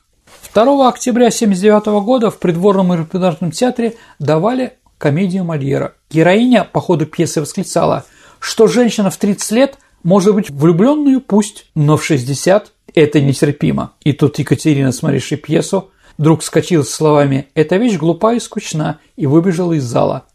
[0.53, 5.93] 2 октября 1979 года в придворном репертуарном театре давали комедию Мольера.
[6.09, 8.03] Героиня по ходу пьесы восклицала–
[8.41, 13.93] что женщина в 30 лет может быть влюбленную пусть, но в 60 это нетерпимо.
[14.01, 19.27] И тут Екатерина, смотревшая пьесу, вдруг вскочила с словами «Эта вещь глупа и скучна» и
[19.27, 20.25] выбежала из зала.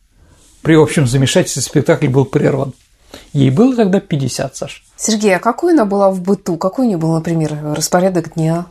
[0.63, 2.73] При общем замешательстве спектакль был прерван.
[3.33, 4.85] Ей было тогда 50, Саш.
[4.97, 6.57] Сергей, а какой она была в быту?
[6.57, 8.67] Какой у нее был, например, распорядок дня?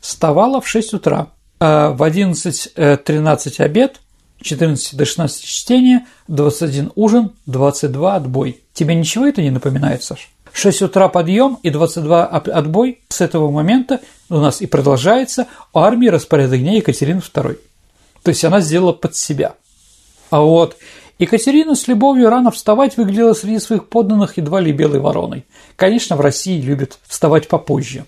[0.00, 1.28] Вставала в 6 утра.
[1.60, 4.00] А в 11-13 обед,
[4.40, 8.60] 14 до 16 чтения, 21 ужин, 22 отбой.
[8.72, 10.30] Тебе ничего это не напоминает, Саш?
[10.52, 13.00] 6 утра подъем и 22 отбой.
[13.08, 17.58] С этого момента у нас и продолжается армия распорядок дня Екатерины II.
[18.22, 19.54] То есть она сделала под себя.
[20.30, 20.76] А вот
[21.18, 25.44] Екатерина с любовью рано вставать выглядела среди своих подданных едва ли белой вороной.
[25.76, 28.04] Конечно, в России любят вставать попозже.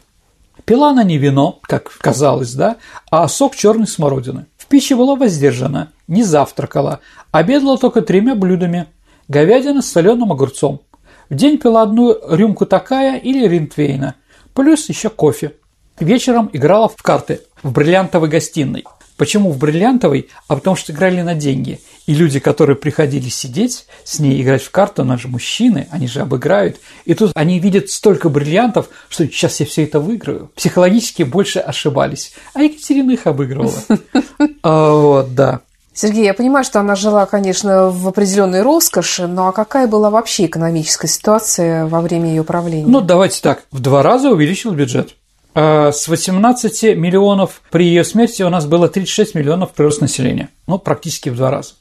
[0.65, 2.77] Пила она не вино, как казалось, да,
[3.11, 7.01] а сок черной смородины пище была воздержана, не завтракала,
[7.33, 8.87] обедала только тремя блюдами–
[9.29, 10.83] говядина с соленым огурцом.
[11.31, 14.17] В день пила одну рюмку такая или ринтвейна,
[14.53, 15.55] плюс еще кофе.
[15.99, 18.85] Вечером играла в карты в бриллиантовой гостиной–
[19.21, 20.31] Почему в бриллиантовой?
[20.49, 21.83] А потому что играли на деньги.
[22.07, 26.21] И люди, которые приходили сидеть с ней, играть в карту, они же мужчины, они же
[26.23, 26.79] обыграют.
[27.05, 30.51] И тут они видят столько бриллиантов, что сейчас я все это выиграю.
[30.57, 32.33] Психологически больше ошибались.
[32.55, 33.75] А Екатерина их обыгрывала.
[34.63, 35.61] А, вот, да.
[36.01, 40.47] Сергей, я понимаю, что она жила, конечно, в определенной роскоши, но а какая была вообще
[40.47, 42.87] экономическая ситуация во время ее правления?
[42.87, 45.15] Ну, давайте так, в два раза увеличил бюджет.
[45.55, 50.49] А с 18 миллионов при ее смерти у нас было 36 миллионов прирост населения.
[50.67, 51.75] Ну, практически в два раза.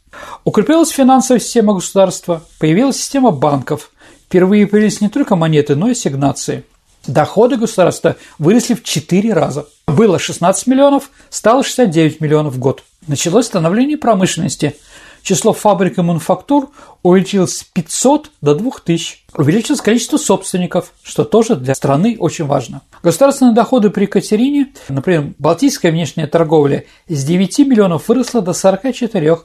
[0.44, 3.90] Укрепилась финансовая система государства, появилась система банков.
[4.26, 6.66] Впервые появились не только монеты, но и ассигнации.
[7.08, 9.66] Доходы государства выросли в 4 раза.
[9.88, 12.84] Было 16 миллионов, стало 69 миллионов в год.
[13.10, 14.76] Началось становление промышленности.
[15.24, 16.70] Число фабрик и мануфактур
[17.02, 19.18] увеличилось с 500 до 2000.
[19.34, 22.82] Увеличилось количество собственников, что тоже для страны очень важно.
[23.02, 29.40] Государственные доходы при Екатерине, например, Балтийская внешняя торговля с 9 миллионов выросла до 44.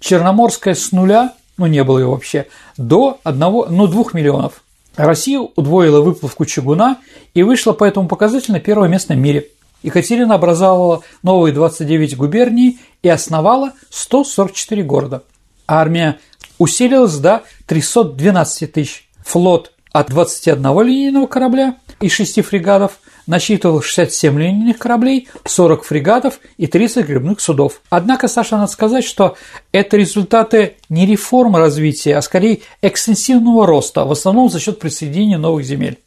[0.00, 4.64] Черноморская с нуля, ну не было ее вообще, до 1, ну 2 миллионов.
[4.96, 6.98] Россия удвоила выплавку чугуна
[7.34, 9.46] и вышла по этому показателю на первое место в мире.
[9.82, 15.22] Екатерина образовала новые 29 губерний и основала 144 города.
[15.66, 16.18] Армия
[16.58, 19.08] усилилась до 312 тысяч.
[19.24, 26.66] Флот от 21 линейного корабля и 6 фрегатов насчитывал 67 линейных кораблей, 40 фрегатов и
[26.66, 27.80] 30 грибных судов.
[27.90, 29.36] Однако, Саша, надо сказать, что
[29.72, 35.64] это результаты не реформы развития, а скорее экстенсивного роста, в основном за счет присоединения новых
[35.64, 35.98] земель.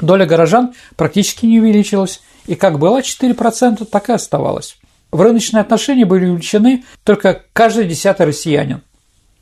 [0.00, 4.76] Доля горожан практически не увеличилась, и как была 4%, так и оставалась.
[5.12, 8.82] В рыночные отношения были увеличены только каждый десятый россиянин.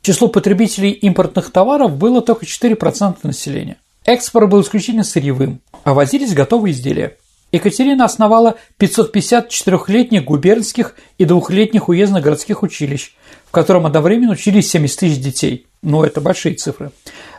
[0.01, 3.77] Число потребителей импортных товаров было только 4% населения.
[4.05, 7.17] Экспорт был исключительно сырьевым, а возились готовые изделия.
[7.51, 13.15] Екатерина основала 554-летних губернских и двухлетних уездных городских училищ,
[13.47, 15.65] в котором одновременно учились 70 тысяч детей.
[15.81, 16.91] Ну, это большие цифры.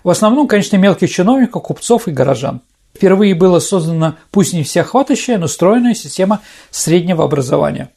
[0.02, 2.62] В основном, конечно, мелких чиновников, купцов и горожан.
[2.96, 7.90] Впервые была создана, пусть не всеохватывающая, но стройная система среднего образования.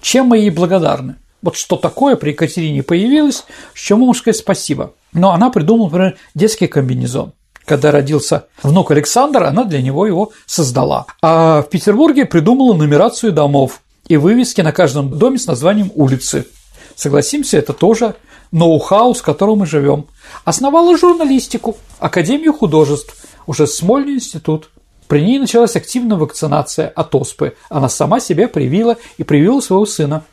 [0.00, 1.16] Чем мы ей благодарны?
[1.42, 4.94] Вот что такое при Екатерине появилось, с чем можно сказать спасибо.
[5.12, 7.32] Но она придумала, например, детский комбинезон–
[7.64, 11.06] когда родился внук Александр, она для него его создала.
[11.22, 16.46] А в Петербурге придумала нумерацию домов и вывески на каждом доме с названием улицы.
[16.94, 18.16] Согласимся, это тоже
[18.52, 20.06] ноу-хау, с которым мы живем.
[20.44, 24.70] Основала журналистику, Академию художеств, уже Смольный институт.
[25.08, 27.54] При ней началась активная вакцинация от оспы.
[27.68, 30.24] Она сама себя привила и привила своего сына.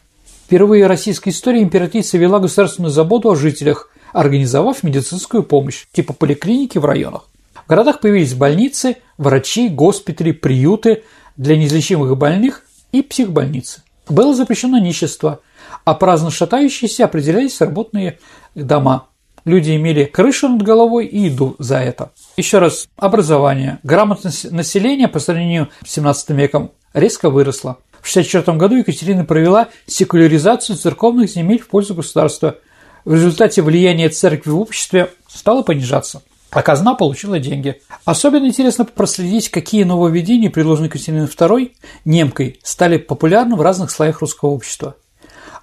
[0.45, 6.77] Впервые в российской истории императрица вела государственную заботу о жителях, организовав медицинскую помощь, типа поликлиники
[6.77, 7.27] в районах.
[7.65, 11.03] В городах появились больницы, врачи, госпитали, приюты
[11.37, 13.83] для неизлечимых больных и психбольницы.
[14.09, 15.39] Было запрещено нищество,
[15.85, 18.19] а праздно шатающиеся определялись работные
[18.55, 19.07] дома.
[19.45, 22.11] Люди имели крышу над головой и еду за это.
[22.37, 27.77] Еще раз, образование, грамотность населения по сравнению с 17 веком резко выросла.
[28.01, 32.55] В 1964 году Екатерина провела секуляризацию церковных земель в пользу государства–
[33.03, 37.81] в результате влияние церкви в обществе стало понижаться, а казна получила деньги.
[38.05, 41.71] Особенно интересно проследить, какие нововведения, предложенные Екатериной II
[42.05, 44.95] немкой, стали популярны в разных слоях русского общества.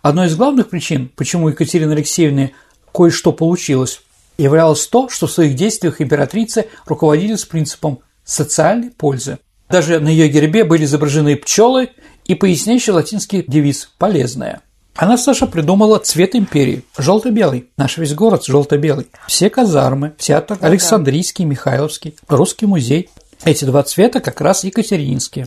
[0.02, 2.54] Одной из главных причин, почему у Екатерины Алексеевны
[2.98, 4.00] кое-что получилось,
[4.38, 9.38] являлось то, что в своих действиях императрица руководилась принципом социальной пользы.
[9.70, 11.90] Даже на ее гербе были изображены пчелы
[12.24, 14.62] и поясняющий латинский девиз «полезная».
[14.96, 17.68] Она, Саша, придумала цвет империи– желто-белый.
[17.76, 19.06] Наш весь город желто-белый.
[19.28, 23.10] Все казармы, театр, Александрийский, Михайловский, Русский музей.
[23.44, 25.46] Эти два цвета как раз екатерининские.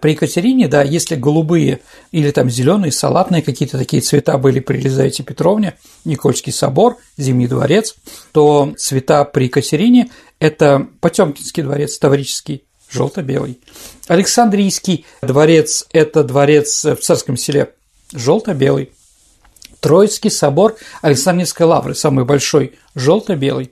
[0.00, 1.80] При Екатерине, да, если голубые
[2.12, 7.94] или там зеленые, салатные какие-то такие цвета были при Елизавете Петровне, Никольский собор, Зимний дворец,
[8.32, 13.58] то цвета при Екатерине– это Потемкинский дворец, Таврический, желто-белый.
[14.06, 17.72] Александрийский дворец– это дворец в Царском селе
[18.12, 18.92] желто-белый.
[19.80, 23.70] Троицкий собор Александрийской лавры, самый большой, желто-белый.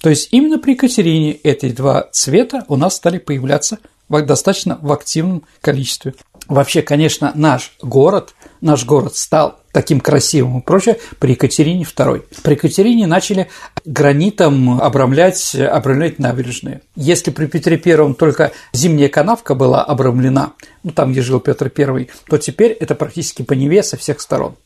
[0.00, 5.44] То есть именно при Екатерине эти два цвета у нас стали появляться достаточно в активном
[5.60, 6.14] количестве.
[6.48, 12.24] Вообще, конечно, наш город, наш город стал таким красивым и прочее при Екатерине II.
[12.42, 13.48] При Екатерине начали
[13.84, 16.80] гранитом обрамлять, обрамлять набережные.
[16.96, 22.08] Если при Петре I только зимняя канавка была обрамлена, ну там, где жил Петр I,
[22.28, 24.56] то теперь это практически по Неве со всех сторон.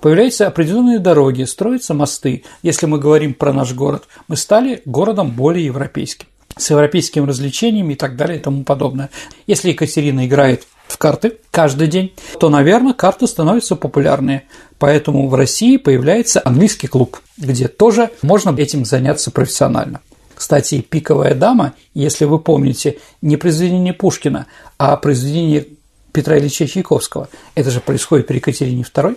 [0.00, 2.44] Появляются определенные дороги, строятся мосты.
[2.62, 6.28] Если мы говорим про наш город, мы стали городом более европейским
[6.58, 9.10] с европейскими развлечениями и так далее и тому подобное.
[9.46, 14.44] Если Екатерина играет в карты каждый день, то, наверное, карты становятся популярнее.
[14.78, 20.00] Поэтому в России появляется английский клуб, где тоже можно этим заняться профессионально.
[20.34, 24.46] Кстати, «Пиковая дама», если вы помните, не произведение Пушкина,
[24.78, 25.66] а произведение
[26.12, 27.28] Петра Ильича Чайковского.
[27.54, 29.16] Это же происходит при Екатерине II.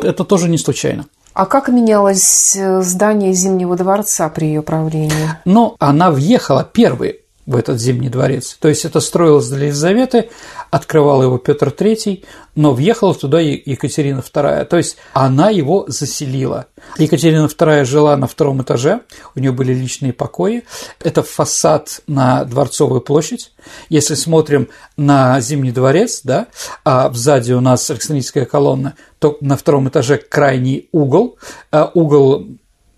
[0.00, 1.06] Это тоже не случайно.
[1.36, 5.36] А как менялось э, здание Зимнего дворца при ее правлении?
[5.44, 8.56] Ну, она въехала первой в этот Зимний дворец.
[8.60, 10.30] То есть это строилось для Елизаветы,
[10.70, 12.24] открывал его Петр III,
[12.56, 14.64] но въехала туда Екатерина II.
[14.64, 16.66] То есть она его заселила.
[16.98, 19.00] Екатерина II жила на втором этаже,
[19.34, 20.64] у нее были личные покои.
[21.02, 23.52] Это фасад на Дворцовую площадь.
[23.88, 26.46] Если смотрим на Зимний дворец, да,
[26.84, 31.38] а сзади у нас Александрийская колонна, то на втором этаже крайний угол,
[31.70, 32.46] а угол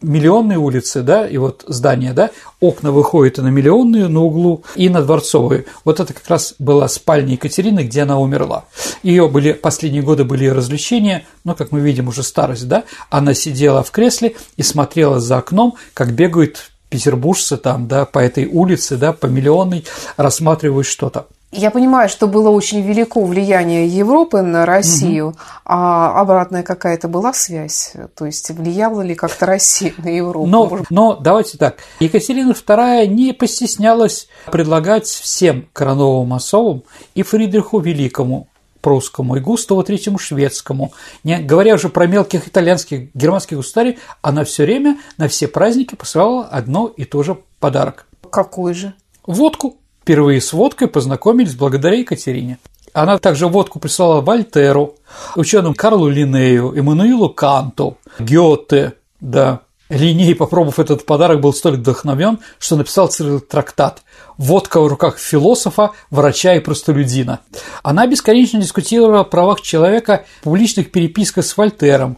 [0.00, 2.30] Миллионные улицы, да, и вот здание, да,
[2.60, 5.64] окна выходят и на Миллионную на углу, и на Дворцовую.
[5.84, 8.66] Вот это как раз была спальня Екатерины, где она умерла.
[9.02, 13.34] Ее были, последние годы были ее развлечения, но, как мы видим, уже старость, да, она
[13.34, 18.96] сидела в кресле и смотрела за окном, как бегают петербуржцы там, да, по этой улице,
[18.96, 19.84] да, по Миллионной,
[20.16, 21.26] рассматривают что-то.
[21.50, 25.38] Я понимаю, что было очень велико влияние Европы на Россию, угу.
[25.64, 27.94] а обратная какая-то была связь?
[28.14, 30.46] То есть влияла ли как-то Россия на Европу?
[30.46, 31.78] Но, но давайте так.
[32.00, 36.82] Екатерина II не постеснялась предлагать всем короновым особам
[37.14, 38.48] и Фридриху Великому
[38.82, 40.92] прусскому и Густаву Третьему шведскому,
[41.24, 46.44] не говоря уже про мелких итальянских, германских государей, она все время на все праздники посылала
[46.44, 48.06] одно и то же подарок.
[48.30, 48.94] Какой же?
[49.26, 49.76] Водку.
[50.08, 52.56] Впервые с водкой познакомились благодаря Екатерине.
[52.94, 54.94] Она также водку прислала Вольтеру,
[55.36, 59.60] ученым Карлу Линею, Эммануилу Канту, Гёте, да.
[59.90, 64.00] Линей, попробовав этот подарок, был столь вдохновен, что написал целый трактат
[64.38, 67.40] «Водка в руках философа, врача и простолюдина».
[67.82, 72.16] Она бесконечно дискутировала о правах человека в публичных переписках с Вольтером,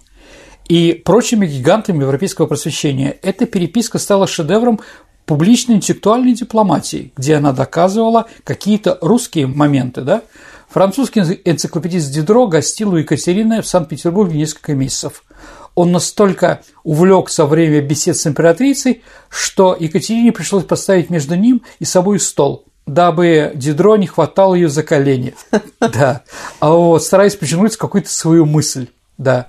[0.70, 3.18] и прочими гигантами европейского просвещения.
[3.22, 4.78] Эта переписка стала шедевром
[5.31, 10.22] публичной интеллектуальной дипломатии, где она доказывала какие-то русские моменты, да.
[10.68, 15.22] Французский энциклопедист Дидро гостил у Екатерины в Санкт-Петербурге несколько месяцев.
[15.76, 21.85] Он настолько увлекся во время бесед с императрицей, что Екатерине пришлось поставить между ним и
[21.85, 25.37] собой стол, дабы Дидро не хватал ее за колени.
[25.78, 26.22] Да.
[26.59, 28.89] А вот стараясь почерпнуть какую-то свою мысль.
[29.16, 29.47] Да.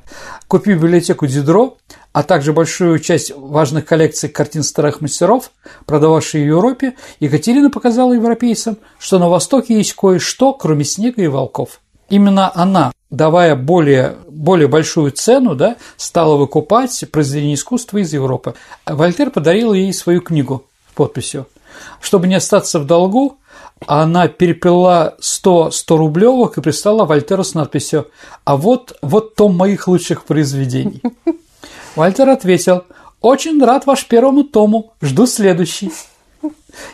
[0.47, 1.77] Купив библиотеку Дидро,
[2.13, 5.51] а также большую часть важных коллекций картин старых мастеров,
[5.85, 11.79] продававших в Европе, Екатерина показала европейцам, что на Востоке есть кое-что, кроме снега и волков.
[12.09, 18.55] Именно она, давая более, более большую цену, да, стала выкупать произведения искусства из Европы.
[18.85, 21.47] Вольтер подарил ей свою книгу с подписью.
[22.01, 23.37] Чтобы не остаться в долгу,
[23.87, 28.09] она перепила 100 100 рублевок и прислала Вольтеру с надписью
[28.43, 31.01] «А вот, вот том моих лучших произведений».
[31.95, 32.85] Вальтер ответил,
[33.19, 35.91] «Очень рад ваш первому тому, жду следующий».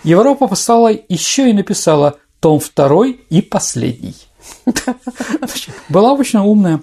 [0.04, 4.16] Европа послала еще и написала том второй и последний.
[5.90, 6.82] Была очень умная.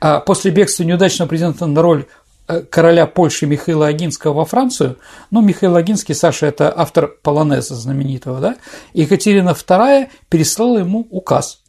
[0.00, 2.06] А после бегства неудачного президента на роль
[2.48, 4.98] э, короля Польши Михаила Агинского во Францию,
[5.30, 8.56] ну, Михаил Агинский, Саша, это автор полонеза знаменитого, да,
[8.92, 11.62] Екатерина II переслала ему указ.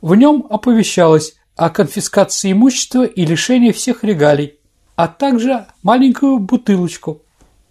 [0.00, 4.59] В нем оповещалось о конфискации имущества и лишении всех регалий,
[4.96, 7.22] а также маленькую бутылочку.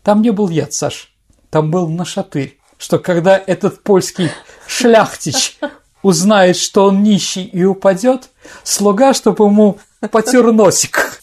[0.03, 1.13] Там не был яд, Саш,
[1.49, 4.31] там был нашатырь, что когда этот польский
[4.67, 5.57] шляхтич
[6.01, 8.29] узнает, что он нищий и упадет,
[8.63, 9.77] слуга, чтобы ему
[10.11, 11.21] потер носик.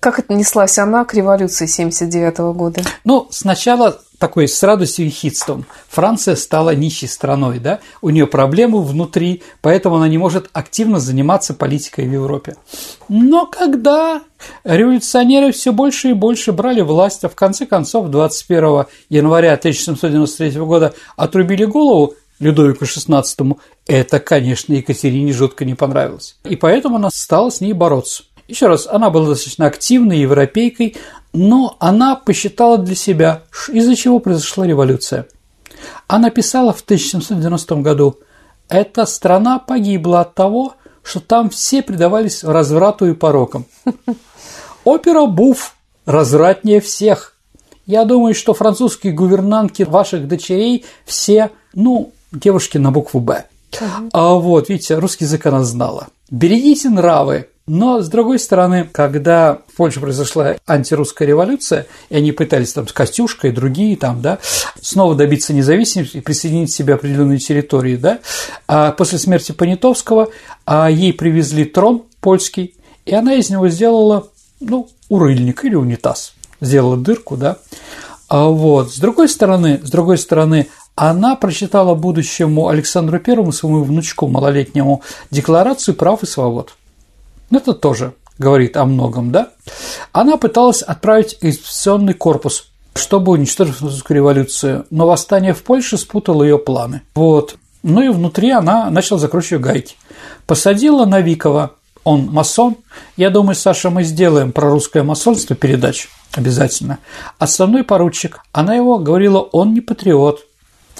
[0.00, 2.82] Как отнеслась она к революции 79 года?
[3.04, 5.66] Ну, сначала такой с радостью и хитством.
[5.88, 11.54] Франция стала нищей страной, да, у нее проблемы внутри, поэтому она не может активно заниматься
[11.54, 12.56] политикой в Европе.
[13.08, 14.22] Но когда
[14.64, 20.94] революционеры все больше и больше брали власть, а в конце концов 21 января 1793 года
[21.16, 23.56] отрубили голову Людовику XVI,
[23.86, 26.36] это, конечно, Екатерине жутко не понравилось.
[26.44, 28.22] И поэтому она стала с ней бороться.
[28.48, 30.96] Еще раз, она была достаточно активной европейкой,
[31.32, 35.26] но она посчитала для себя, из-за чего произошла революция.
[36.06, 38.18] Она писала в 1790 году,
[38.68, 43.64] «Эта страна погибла от того, что там все предавались разврату и порокам.
[44.84, 45.74] Опера Буф
[46.04, 47.34] развратнее всех.
[47.86, 53.44] Я думаю, что французские гувернантки ваших дочерей все, ну, девушки на букву «Б».
[54.12, 56.08] А вот, видите, русский язык она знала.
[56.30, 62.72] Берегите нравы, но, с другой стороны, когда в Польше произошла антирусская революция, и они пытались
[62.72, 64.38] там с Костюшкой и другие там, да,
[64.80, 68.18] снова добиться независимости и присоединить себе определенные территории, да,
[68.66, 70.28] а после смерти Понятовского
[70.66, 74.28] а ей привезли трон польский, и она из него сделала,
[74.60, 77.58] ну, урыльник или унитаз, сделала дырку, да,
[78.28, 84.26] а вот, с другой стороны, с другой стороны, она прочитала будущему Александру Первому, своему внучку
[84.26, 86.74] малолетнему, декларацию прав и свобод.
[87.50, 89.50] Это тоже говорит о многом, да?
[90.12, 94.86] Она пыталась отправить экспедиционный корпус чтобы уничтожить французскую революцию.
[94.90, 97.02] Но восстание в Польше спутало ее планы.
[97.14, 97.56] Вот.
[97.82, 99.96] Ну и внутри она начала закручивать гайки.
[100.46, 101.72] Посадила Новикова,
[102.04, 102.76] он масон.
[103.16, 106.98] Я думаю, Саша, мы сделаем про русское масонство передачу обязательно.
[107.38, 110.40] Основной поручик, она его говорила, он не патриот.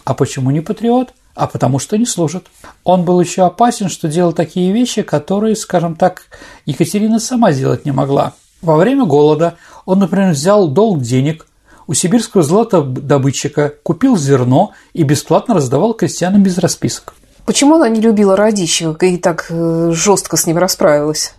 [0.05, 1.11] А почему не патриот?
[1.39, 2.49] А потому что не служит.
[2.83, 6.23] Он был еще опасен, что делал такие вещи, которые, скажем так,
[6.67, 8.33] Екатерина сама сделать не могла.
[8.61, 9.55] Во время голода
[9.87, 11.47] он, например, взял долг денег
[11.87, 17.15] у сибирского золотодобытчика, купил зерно и бесплатно раздавал крестьянам без расписок.
[17.45, 21.35] Почему она не любила Радищева и так э, жестко с ним расправилась?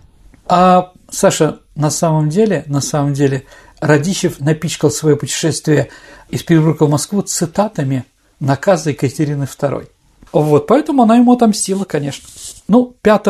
[0.47, 3.43] А, Саша, на самом деле, на самом деле,
[3.81, 5.89] Радищев напичкал свое путешествие
[6.29, 8.05] из Петербурга в Москву цитатами
[8.39, 9.87] наказа Екатерины II.
[10.31, 12.27] Вот, поэтому она ему отомстила, конечно.
[12.67, 13.25] Ну, 5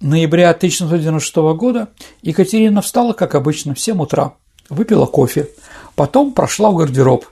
[0.00, 1.88] ноября 1996 года
[2.22, 4.34] Екатерина встала, как обычно, в 7 утра,
[4.70, 5.48] выпила кофе,
[5.94, 7.26] потом прошла в гардероб,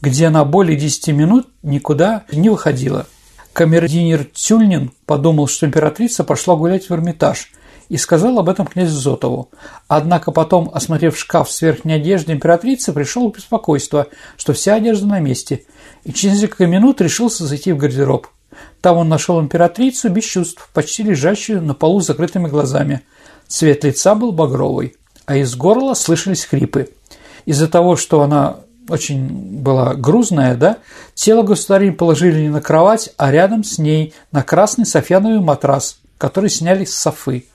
[0.00, 3.06] где она более 10 минут никуда не выходила–
[3.52, 7.50] Камердинер Тюльнин подумал, что императрица пошла гулять в Эрмитаж
[7.90, 9.50] и сказал об этом князю Зотову.
[9.88, 15.18] Однако потом, осмотрев шкаф с верхней одеждой императрицы, пришел в беспокойство, что вся одежда на
[15.18, 15.64] месте,
[16.04, 18.28] и через несколько минут решился зайти в гардероб.
[18.80, 23.02] Там он нашел императрицу без чувств, почти лежащую на полу с закрытыми глазами.
[23.48, 24.94] Цвет лица был багровый,
[25.26, 26.90] а из горла слышались хрипы.
[27.44, 30.78] Из-за того, что она очень была грузная, да,
[31.14, 36.50] тело государя положили не на кровать, а рядом с ней на красный софьяновый матрас, который
[36.50, 37.46] сняли с софы.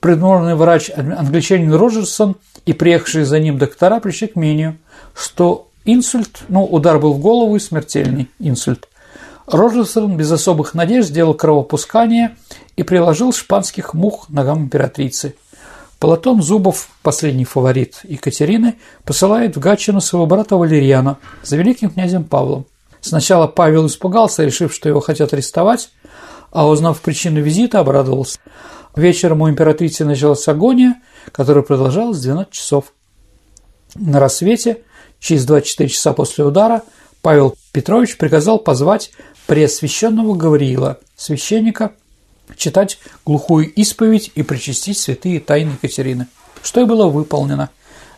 [0.00, 2.36] Придворный врач англичанин Роджерсон
[2.66, 4.78] и приехавшие за ним доктора пришли к мнению,
[5.14, 8.88] что инсульт, ну, удар был в голову и смертельный инсульт.
[9.46, 12.36] Роджерсон без особых надежд сделал кровопускание
[12.76, 15.34] и приложил шпанских мух ногам императрицы–
[16.00, 22.64] Платон Зубов, последний фаворит Екатерины, посылает в Гатчину своего брата Валерьяна за великим князем Павлом.
[23.02, 25.90] Сначала Павел испугался, решив, что его хотят арестовать,
[26.52, 28.38] а узнав причину визита, обрадовался.
[28.96, 31.00] Вечером у императрицы началась агония,
[31.32, 32.92] которая продолжалась 12 часов.
[33.94, 34.82] На рассвете,
[35.20, 36.82] через 24 часа после удара,
[37.22, 39.12] Павел Петрович приказал позвать
[39.46, 41.92] преосвященного Гавриила, священника,
[42.56, 46.26] читать глухую исповедь и причастить святые тайны Екатерины,
[46.62, 47.70] что и было выполнено.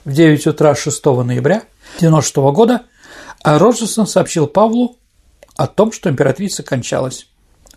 [0.05, 1.63] В 9 утра 6 ноября
[1.99, 2.83] 1996 года
[3.45, 4.97] Роджерсон сообщил Павлу
[5.57, 7.29] о том, что императрица кончалась.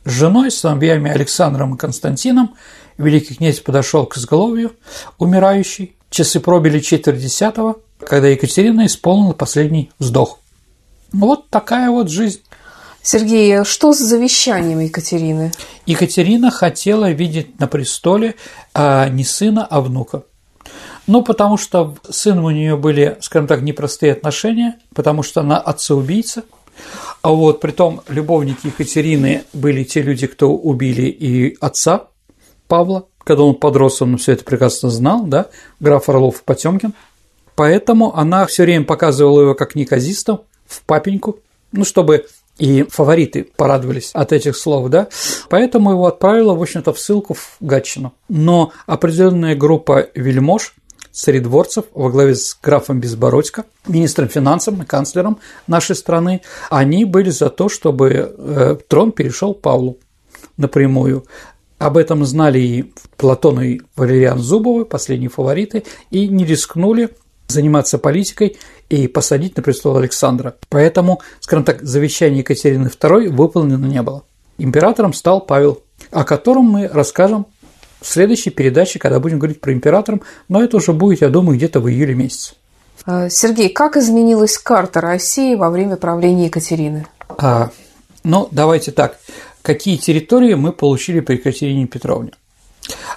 [0.06, 2.56] С женой, сыновьями Александром и Константином
[2.98, 4.74] великий князь подошел к изголовью
[5.18, 5.96] умирающей.
[6.12, 10.40] Часы пробили четверть десятого, когда Екатерина исполнила последний вздох.
[11.12, 12.42] Вот такая вот жизнь.
[13.02, 15.52] Сергей, что с завещанием Екатерины?
[15.86, 18.36] Екатерина хотела видеть на престоле
[18.74, 20.24] а, не сына, а внука.
[21.08, 25.58] Ну, потому что с сыном у нее были, скажем так, непростые отношения, потому что она
[25.58, 26.44] отца-убийца.
[27.22, 32.08] А вот при том любовники Екатерины были те люди, кто убили и отца
[32.68, 35.48] Павла, когда он подрос, он все это прекрасно знал, да,
[35.80, 36.94] граф Орлов Потемкин.
[37.56, 41.40] Поэтому она все время показывала его как неказистом, в папеньку,
[41.72, 42.26] ну, чтобы
[42.58, 45.08] и фавориты порадовались от этих слов, да,
[45.50, 48.14] поэтому его отправила, в общем-то, в ссылку в Гатчину.
[48.30, 50.74] Но определенная группа вельмож,
[51.16, 57.70] царедворцев во главе с графом Безбородько, министром финансов канцлером нашей страны, они были за то,
[57.70, 59.98] чтобы э, трон перешел Павлу
[60.58, 61.26] напрямую.
[61.78, 67.10] Об этом знали и Платон и Валериан Зубовы, последние фавориты, и не рискнули
[67.48, 68.58] заниматься политикой
[68.90, 70.56] и посадить на престол Александра.
[70.70, 74.24] Поэтому, скажем так, завещание Екатерины II выполнено не было.
[74.58, 77.46] Императором стал Павел, о котором мы расскажем
[78.06, 81.80] в следующей передаче, когда будем говорить про императором, но это уже будет, я думаю, где-то
[81.80, 82.54] в июле месяце.
[83.06, 87.08] А, Сергей, как изменилась карта России во время правления Екатерины?
[87.30, 87.72] А,
[88.24, 89.18] ну, давайте так.
[89.64, 92.32] Какие территории мы получили при Екатерине Петровне?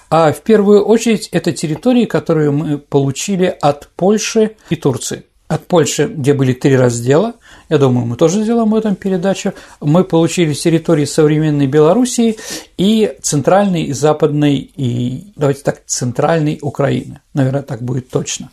[0.09, 5.25] А в первую очередь это территории, которые мы получили от Польши и Турции.
[5.49, 7.33] От Польши, где были три раздела,
[7.69, 12.37] я думаю, мы тоже сделаем в этом передачу, мы получили территории современной Белоруссии
[12.77, 17.21] и центральной и западной, и, давайте так, центральной Украины.
[17.33, 18.51] Наверное, так будет точно.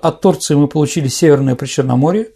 [0.00, 2.28] От Турции мы получили Северное Причерноморье,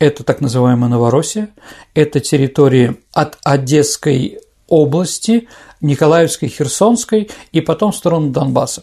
[0.00, 1.50] это так называемая Новороссия,
[1.94, 5.46] это территории от Одесской области,
[5.80, 8.82] Николаевской, Херсонской и потом в сторону Донбасса.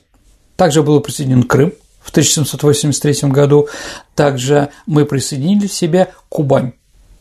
[0.56, 3.68] Также был присоединен Крым в 1783 году.
[4.16, 6.74] Также мы присоединили в себе Кубань,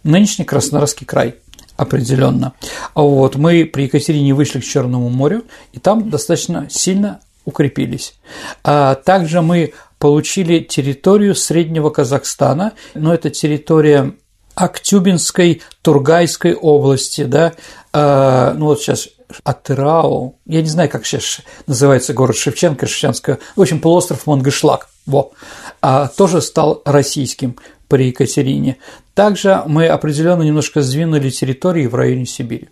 [0.03, 1.37] нынешний Краснодарский край
[1.77, 2.53] определенно.
[2.95, 8.15] Вот мы при Екатерине вышли к Черному морю, и там достаточно сильно укрепились.
[8.63, 14.15] А также мы получили территорию Среднего Казахстана, но это территория
[14.55, 17.55] Актюбинской, Тургайской области, да,
[17.93, 19.09] а, ну вот сейчас
[19.45, 25.33] Атырау, я не знаю, как сейчас называется город Шевченко, Шевченская, в общем, полуостров Монгышлак, во,
[25.81, 27.57] а, тоже стал российским
[27.89, 28.79] при Екатерине.
[29.15, 32.71] Также мы определенно немножко сдвинули территории в районе Сибири.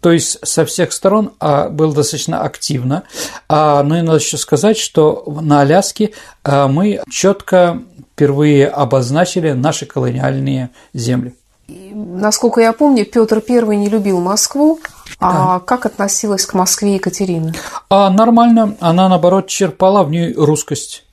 [0.00, 3.04] То есть со всех сторон а, было достаточно активно.
[3.48, 6.10] А, ну и надо еще сказать, что на Аляске
[6.42, 7.80] а, мы четко
[8.12, 11.34] впервые обозначили наши колониальные земли.
[11.68, 14.80] Насколько я помню, Петр I не любил Москву,
[15.20, 15.64] а да.
[15.64, 17.54] как относилась к Москве Екатерина?
[17.88, 21.04] А, нормально, она наоборот черпала в ней русскость.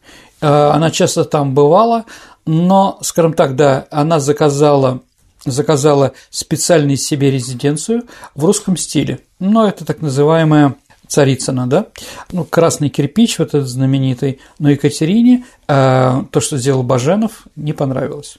[0.42, 2.06] А, она часто там бывала,
[2.46, 5.02] но, скажем так, да, она заказала
[5.46, 8.04] заказала специальную себе резиденцию
[8.36, 9.22] в русском стиле.
[9.40, 10.76] Но это так называемая
[11.08, 11.88] Царицына, да,
[12.32, 18.38] ну, красный кирпич, вот этот знаменитый, но Екатерине э, то, что сделал Баженов, не понравилось.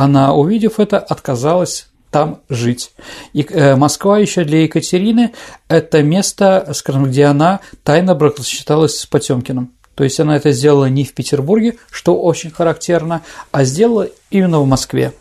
[0.00, 2.92] Она, увидев это, отказалась там жить.
[3.34, 5.34] И э, Москва еще для Екатерины–
[5.68, 9.74] это место, скажем, где она тайно бракосочеталась с Потемкиным.
[9.94, 13.20] То есть она это сделала не в Петербурге, что очень характерно,
[13.52, 15.12] а сделала именно в Москве.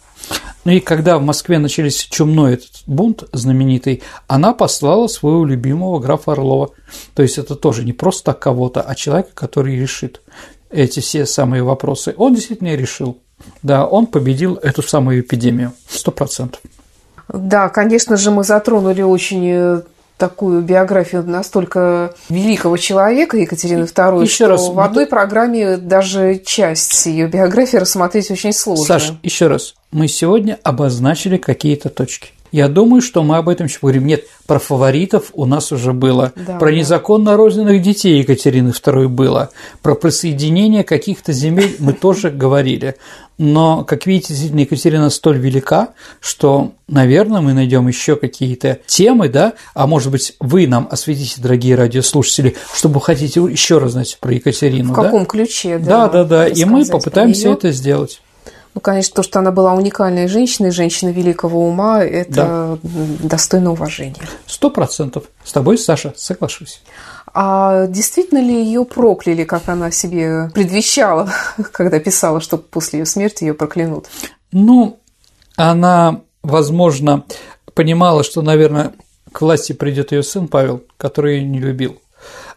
[0.63, 6.31] Ну и когда в Москве начались чумной этот бунт знаменитый, она послала своего любимого графа
[6.31, 6.69] Орлова.
[7.15, 10.21] То есть это тоже не просто так кого-то, а человека, который решит
[10.69, 12.13] эти все самые вопросы.
[12.15, 13.21] Он действительно решил.
[13.63, 15.73] Да, он победил эту самую эпидемию.
[15.87, 16.61] Сто процентов.
[17.27, 19.81] Да, конечно же, мы затронули очень э,
[20.17, 25.09] такую биографию настолько великого человека Екатерины II, еще что раз, в одной мы...
[25.09, 28.85] программе даже часть ее биографии рассмотреть очень сложно.
[28.85, 32.31] Саш, еще раз, мы сегодня обозначили какие-то точки.
[32.51, 34.07] Я думаю, что мы об этом еще поговорим.
[34.07, 36.33] Нет, про фаворитов у нас уже было.
[36.35, 36.77] Да, про да.
[36.77, 39.51] незаконно рожденных детей Екатерины II было.
[39.81, 42.95] Про присоединение каких-то земель мы тоже говорили.
[43.37, 45.89] Но, как видите, действительно, Екатерина столь велика,
[46.19, 51.75] что, наверное, мы найдем еще какие-то темы, да, а может быть, вы нам осветите, дорогие
[51.75, 54.91] радиослушатели, чтобы хотите еще раз знать про Екатерину.
[54.91, 56.07] В каком ключе, да?
[56.07, 56.47] Да, да, да.
[56.47, 58.19] И мы попытаемся это сделать.
[58.75, 63.27] Ну, конечно, то, что она была уникальной женщиной, женщина великого ума, это да.
[63.27, 64.21] достойно уважения.
[64.45, 65.25] Сто процентов.
[65.43, 66.81] С тобой, Саша, соглашусь.
[67.33, 71.31] А действительно ли ее прокляли, как она себе предвещала,
[71.71, 74.07] когда писала, что после ее смерти ее проклянут?
[74.51, 74.99] Ну,
[75.55, 77.23] она, возможно,
[77.73, 78.93] понимала, что, наверное,
[79.31, 82.01] к власти придет ее сын Павел, который ее не любил.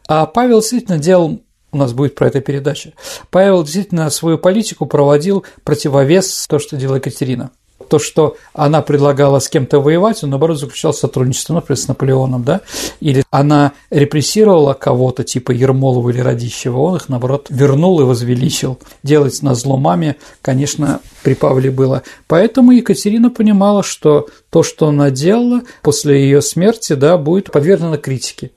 [0.08, 1.40] А Павел действительно делал
[1.72, 2.92] у нас будет про это передача.
[3.30, 7.50] Павел действительно свою политику проводил противовес то, что делала Екатерина.
[7.88, 12.60] То, что она предлагала с кем-то воевать, он, наоборот, заключал сотрудничество, например, с Наполеоном, да,
[13.00, 18.78] или она репрессировала кого-то, типа Ермолова или Радищева, он их, наоборот, вернул и возвеличил.
[19.02, 22.02] Делать на зло маме, конечно, при Павле было.
[22.28, 28.52] Поэтому Екатерина понимала, что то, что она делала после ее смерти, да, будет подвергнуто критике.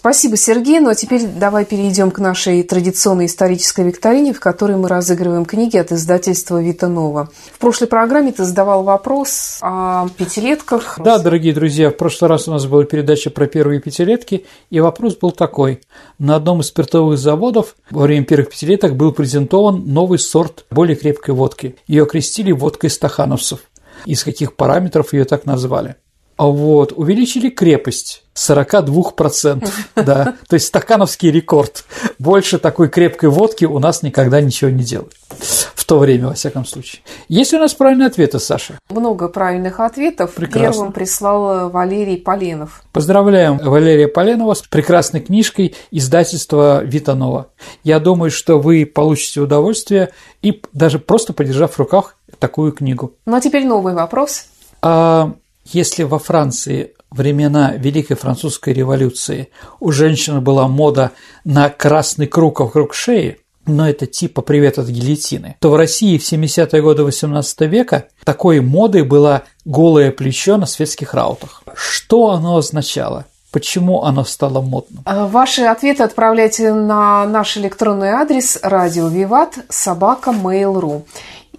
[0.00, 0.80] Спасибо, Сергей.
[0.80, 5.76] Ну а теперь давай перейдем к нашей традиционной исторической викторине, в которой мы разыгрываем книги
[5.76, 7.28] от издательства Витанова.
[7.52, 10.98] В прошлой программе ты задавал вопрос о пятилетках.
[11.04, 15.16] Да, дорогие друзья, в прошлый раз у нас была передача про первые пятилетки, и вопрос
[15.16, 15.82] был такой.
[16.18, 21.34] На одном из спиртовых заводов во время первых пятилеток был презентован новый сорт более крепкой
[21.34, 21.76] водки.
[21.86, 23.60] Ее крестили водкой стахановцев.
[24.06, 25.96] Из каких параметров ее так назвали?
[26.40, 31.84] А вот, увеличили крепость 42%, да, то есть стакановский рекорд.
[32.18, 35.10] Больше такой крепкой водки у нас никогда ничего не делали.
[35.28, 37.02] В то время, во всяком случае.
[37.28, 38.78] Есть у нас правильные ответы, Саша?
[38.88, 40.32] Много правильных ответов.
[40.32, 40.72] Прекрасно.
[40.72, 42.84] Первым прислал Валерий Поленов.
[42.90, 47.48] Поздравляем Валерия Поленова с прекрасной книжкой издательства Витанова.
[47.84, 50.08] Я думаю, что вы получите удовольствие
[50.40, 53.12] и даже просто подержав в руках такую книгу.
[53.26, 54.46] Ну а теперь новый вопрос.
[54.80, 55.34] А
[55.64, 59.48] если во Франции времена Великой Французской революции
[59.80, 61.12] у женщины была мода
[61.44, 66.22] на красный круг вокруг шеи, но это типа привет от гильотины, то в России в
[66.22, 71.62] 70-е годы XVIII века такой модой было голое плечо на светских раутах.
[71.74, 73.26] Что оно означало?
[73.52, 75.02] Почему оно стало модным?
[75.04, 81.02] А ваши ответы отправляйте на наш электронный адрес радио Виват собака mail.ru.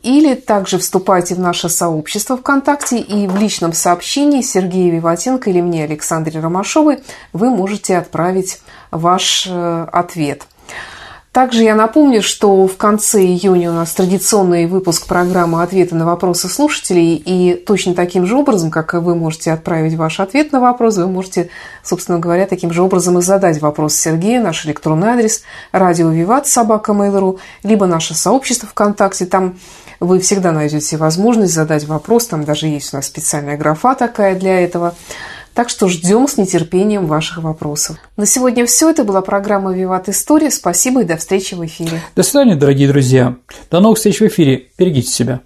[0.03, 5.83] Или также вступайте в наше сообщество ВКонтакте и в личном сообщении Сергея Виватенко или мне,
[5.83, 6.99] Александре Ромашовой,
[7.33, 10.47] вы можете отправить ваш э, ответ.
[11.31, 16.49] Также я напомню, что в конце июня у нас традиционный выпуск программы «Ответы на вопросы
[16.49, 17.15] слушателей».
[17.15, 21.49] И точно таким же образом, как вы можете отправить ваш ответ на вопрос, вы можете,
[21.83, 24.43] собственно говоря, таким же образом и задать вопрос Сергею.
[24.43, 29.25] Наш электронный адрес– радио Виват, собака Mail.ru, либо наше сообщество ВКонтакте.
[29.25, 29.55] Там
[30.01, 32.25] вы всегда найдете возможность задать вопрос.
[32.25, 34.95] Там даже есть у нас специальная графа такая для этого.
[35.53, 37.97] Так что ждем с нетерпением ваших вопросов.
[38.17, 38.89] На сегодня все.
[38.89, 40.49] Это была программа «Виват История».
[40.49, 42.01] Спасибо и до встречи в эфире.
[42.15, 43.35] До свидания, дорогие друзья.
[43.69, 44.69] До новых встреч в эфире.
[44.77, 45.41] Берегите себя.